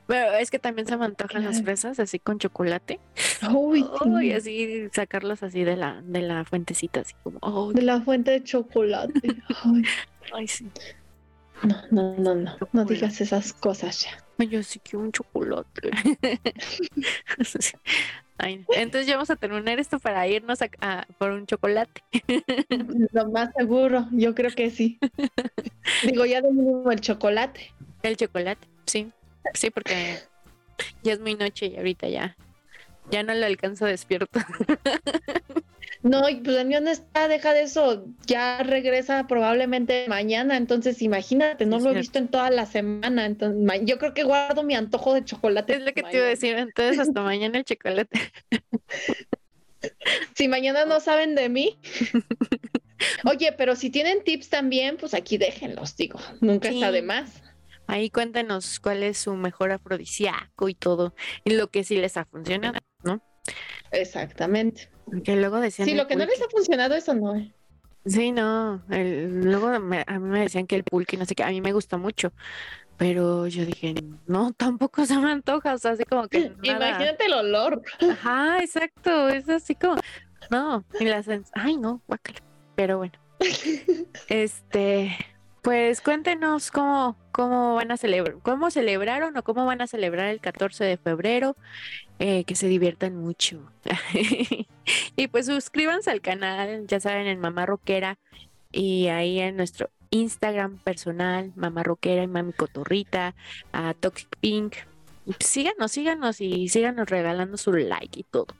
Pero 0.07 0.33
es 0.33 0.51
que 0.51 0.59
también 0.59 0.87
se 0.87 0.95
me 0.97 1.05
antojan 1.05 1.43
las 1.43 1.61
fresas 1.61 1.99
así 1.99 2.19
con 2.19 2.39
chocolate. 2.39 2.99
Uy, 3.53 3.85
y 4.23 4.31
así 4.31 4.87
sacarlas 4.91 5.43
así 5.43 5.63
de 5.63 5.75
la, 5.75 6.01
de 6.01 6.21
la 6.21 6.45
fuentecita, 6.45 7.01
así 7.01 7.13
como. 7.23 7.73
de 7.73 7.81
la 7.81 8.01
fuente 8.01 8.31
de 8.31 8.43
chocolate. 8.43 9.35
Ay, 10.33 10.47
sí. 10.47 10.69
No, 11.63 11.81
no, 11.91 12.15
no, 12.17 12.35
no. 12.35 12.57
No 12.73 12.85
digas 12.85 13.21
esas 13.21 13.53
cosas 13.53 14.05
ya. 14.05 14.45
Yo 14.45 14.61
sí 14.63 14.79
quiero 14.79 14.99
un 14.99 15.11
chocolate. 15.11 15.91
entonces 18.39 19.07
ya 19.07 19.15
vamos 19.15 19.29
a 19.29 19.35
terminar 19.35 19.79
esto 19.79 19.99
para 19.99 20.27
irnos 20.27 20.59
a, 20.81 21.07
por 21.17 21.31
un 21.31 21.45
chocolate. 21.45 22.01
Lo 23.13 23.29
más 23.29 23.51
seguro, 23.55 24.07
yo 24.11 24.35
creo 24.35 24.51
que 24.51 24.69
sí. 24.69 24.99
Digo, 26.03 26.25
ya 26.25 26.41
de 26.41 26.51
mínimo 26.51 26.91
el 26.91 26.99
chocolate. 26.99 27.73
El 28.03 28.17
chocolate, 28.17 28.67
sí. 28.85 29.11
Sí, 29.53 29.69
porque 29.69 30.19
ya 31.03 31.13
es 31.13 31.19
muy 31.19 31.35
noche 31.35 31.67
y 31.67 31.77
ahorita 31.77 32.07
ya, 32.09 32.35
ya 33.09 33.23
no 33.23 33.33
lo 33.33 33.45
alcanzo 33.45 33.85
despierto. 33.85 34.39
No, 36.05 36.21
pues 36.21 36.57
el 36.57 36.67
mío 36.67 36.81
no 36.81 36.91
está, 36.91 37.27
deja 37.27 37.51
de 37.51 37.63
eso, 37.63 38.05
ya 38.27 38.61
regresa 38.61 39.25
probablemente 39.25 40.05
mañana, 40.07 40.55
entonces 40.55 41.01
imagínate, 41.01 41.65
no 41.65 41.79
lo 41.79 41.89
he 41.89 41.95
visto 41.95 42.19
en 42.19 42.27
toda 42.27 42.51
la 42.51 42.67
semana, 42.67 43.25
entonces 43.25 43.81
yo 43.85 43.97
creo 43.97 44.13
que 44.13 44.21
guardo 44.21 44.61
mi 44.61 44.75
antojo 44.75 45.15
de 45.15 45.25
chocolate. 45.25 45.77
Es 45.77 45.81
lo 45.81 45.93
que 45.93 46.03
te 46.03 46.17
iba 46.17 46.27
a 46.27 46.29
decir, 46.29 46.57
entonces 46.57 46.99
hasta 46.99 47.21
mañana 47.23 47.57
el 47.57 47.65
chocolate. 47.65 48.19
si 50.35 50.47
mañana 50.47 50.85
no 50.85 50.99
saben 50.99 51.33
de 51.33 51.49
mí. 51.49 51.79
Oye, 53.25 53.51
pero 53.53 53.75
si 53.75 53.89
tienen 53.89 54.23
tips 54.23 54.49
también, 54.49 54.97
pues 54.97 55.15
aquí 55.15 55.39
déjenlos, 55.39 55.97
digo, 55.97 56.19
nunca 56.39 56.69
está 56.69 56.91
de 56.91 57.01
más. 57.01 57.41
Ahí 57.87 58.11
cuéntanos 58.11 58.79
cuál 58.79 59.01
es 59.01 59.17
su 59.17 59.33
mejor 59.33 59.71
afrodisíaco 59.71 60.69
y 60.69 60.75
todo, 60.75 61.15
y 61.43 61.55
lo 61.55 61.71
que 61.71 61.83
sí 61.83 61.97
les 61.97 62.15
ha 62.15 62.25
funcionado, 62.25 62.77
¿no? 63.03 63.23
Exactamente. 63.95 64.89
Que 65.23 65.35
luego 65.35 65.59
decían. 65.59 65.87
Sí, 65.87 65.95
lo 65.95 66.07
que 66.07 66.15
no 66.15 66.25
les 66.25 66.41
ha 66.41 66.49
funcionado, 66.49 66.95
eso 66.95 67.13
no. 67.13 67.35
Eh. 67.35 67.53
Sí, 68.05 68.31
no. 68.31 68.83
luego 68.87 69.67
a 69.67 69.79
mí 69.79 70.29
me 70.29 70.39
decían 70.41 70.67
que 70.67 70.75
el 70.75 70.83
pulque, 70.83 71.17
no 71.17 71.25
sé 71.25 71.33
qué, 71.33 71.43
a 71.43 71.49
mí 71.49 71.61
me 71.61 71.73
gusta 71.73 71.97
mucho. 71.97 72.31
Pero 72.97 73.47
yo 73.47 73.65
dije, 73.65 73.95
no, 74.25 74.53
tampoco 74.53 75.05
se 75.05 75.17
me 75.17 75.31
antoja. 75.31 75.73
O 75.73 75.77
sea, 75.77 75.91
así 75.91 76.05
como 76.05 76.27
que. 76.27 76.51
Imagínate 76.63 77.25
el 77.25 77.33
olor. 77.33 77.81
Ajá, 78.09 78.59
exacto. 78.59 79.29
Es 79.29 79.49
así 79.49 79.75
como. 79.75 79.95
No. 80.49 80.85
Y 80.99 81.05
las. 81.05 81.27
Ay, 81.53 81.77
no, 81.77 82.01
guácala. 82.07 82.39
Pero 82.75 82.97
bueno. 82.97 83.13
este. 84.29 85.15
Pues 85.65 85.99
cuéntenos 85.99 86.69
cómo, 86.69 87.17
cómo 87.31 87.73
van 87.73 87.91
a 87.91 87.97
celebrar, 87.97 88.37
cómo 88.43 88.69
celebraron 88.69 89.35
o 89.35 89.41
cómo 89.41 89.65
van 89.65 89.81
a 89.81 89.87
celebrar 89.87 90.29
el 90.29 90.39
14 90.39 90.83
de 90.83 90.97
febrero. 90.97 91.57
Eh, 92.19 92.43
que 92.43 92.53
se 92.53 92.67
diviertan 92.67 93.15
mucho. 93.15 93.71
y 95.15 95.27
pues 95.27 95.47
suscríbanse 95.47 96.11
al 96.11 96.21
canal, 96.21 96.85
ya 96.85 96.99
saben, 96.99 97.25
en 97.25 97.39
Mamá 97.39 97.65
Roquera 97.65 98.19
y 98.71 99.07
ahí 99.07 99.39
en 99.39 99.57
nuestro 99.57 99.89
Instagram 100.11 100.77
personal, 100.77 101.51
Mamá 101.55 101.81
Roquera 101.81 102.21
y 102.21 102.27
Mami 102.27 102.53
Cotorrita, 102.53 103.33
a 103.71 103.95
Toxic 103.95 104.29
Pink. 104.39 104.75
Síganos, 105.39 105.91
síganos 105.91 106.41
y 106.41 106.69
síganos 106.69 107.09
regalando 107.09 107.57
su 107.57 107.73
like 107.73 108.19
y 108.19 108.23
todo 108.23 108.53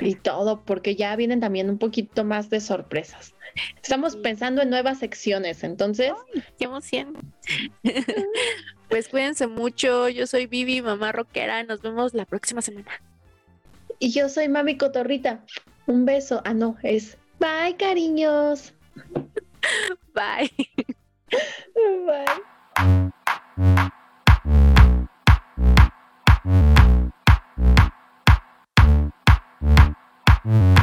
y 0.00 0.14
todo, 0.14 0.62
porque 0.64 0.96
ya 0.96 1.14
vienen 1.16 1.40
también 1.40 1.70
un 1.70 1.78
poquito 1.78 2.24
más 2.24 2.50
de 2.50 2.60
sorpresas. 2.60 3.34
Estamos 3.82 4.16
pensando 4.16 4.62
en 4.62 4.70
nuevas 4.70 4.98
secciones, 4.98 5.64
entonces. 5.64 6.12
Ay, 6.34 6.42
¡Qué 6.58 6.64
emoción! 6.64 7.16
pues 8.88 9.08
cuídense 9.08 9.46
mucho. 9.46 10.08
Yo 10.08 10.26
soy 10.26 10.46
Vivi, 10.46 10.82
mamá 10.82 11.12
rockera. 11.12 11.62
Nos 11.64 11.82
vemos 11.82 12.14
la 12.14 12.24
próxima 12.24 12.62
semana. 12.62 12.90
Y 13.98 14.10
yo 14.10 14.28
soy 14.28 14.48
Mami 14.48 14.76
Cotorrita. 14.76 15.44
Un 15.86 16.04
beso. 16.04 16.40
Ah, 16.44 16.54
no, 16.54 16.76
es. 16.82 17.18
Bye, 17.38 17.76
cariños. 17.76 18.72
Bye. 20.14 20.50
Bye. 22.06 23.90
Mm-hmm. 30.46 30.79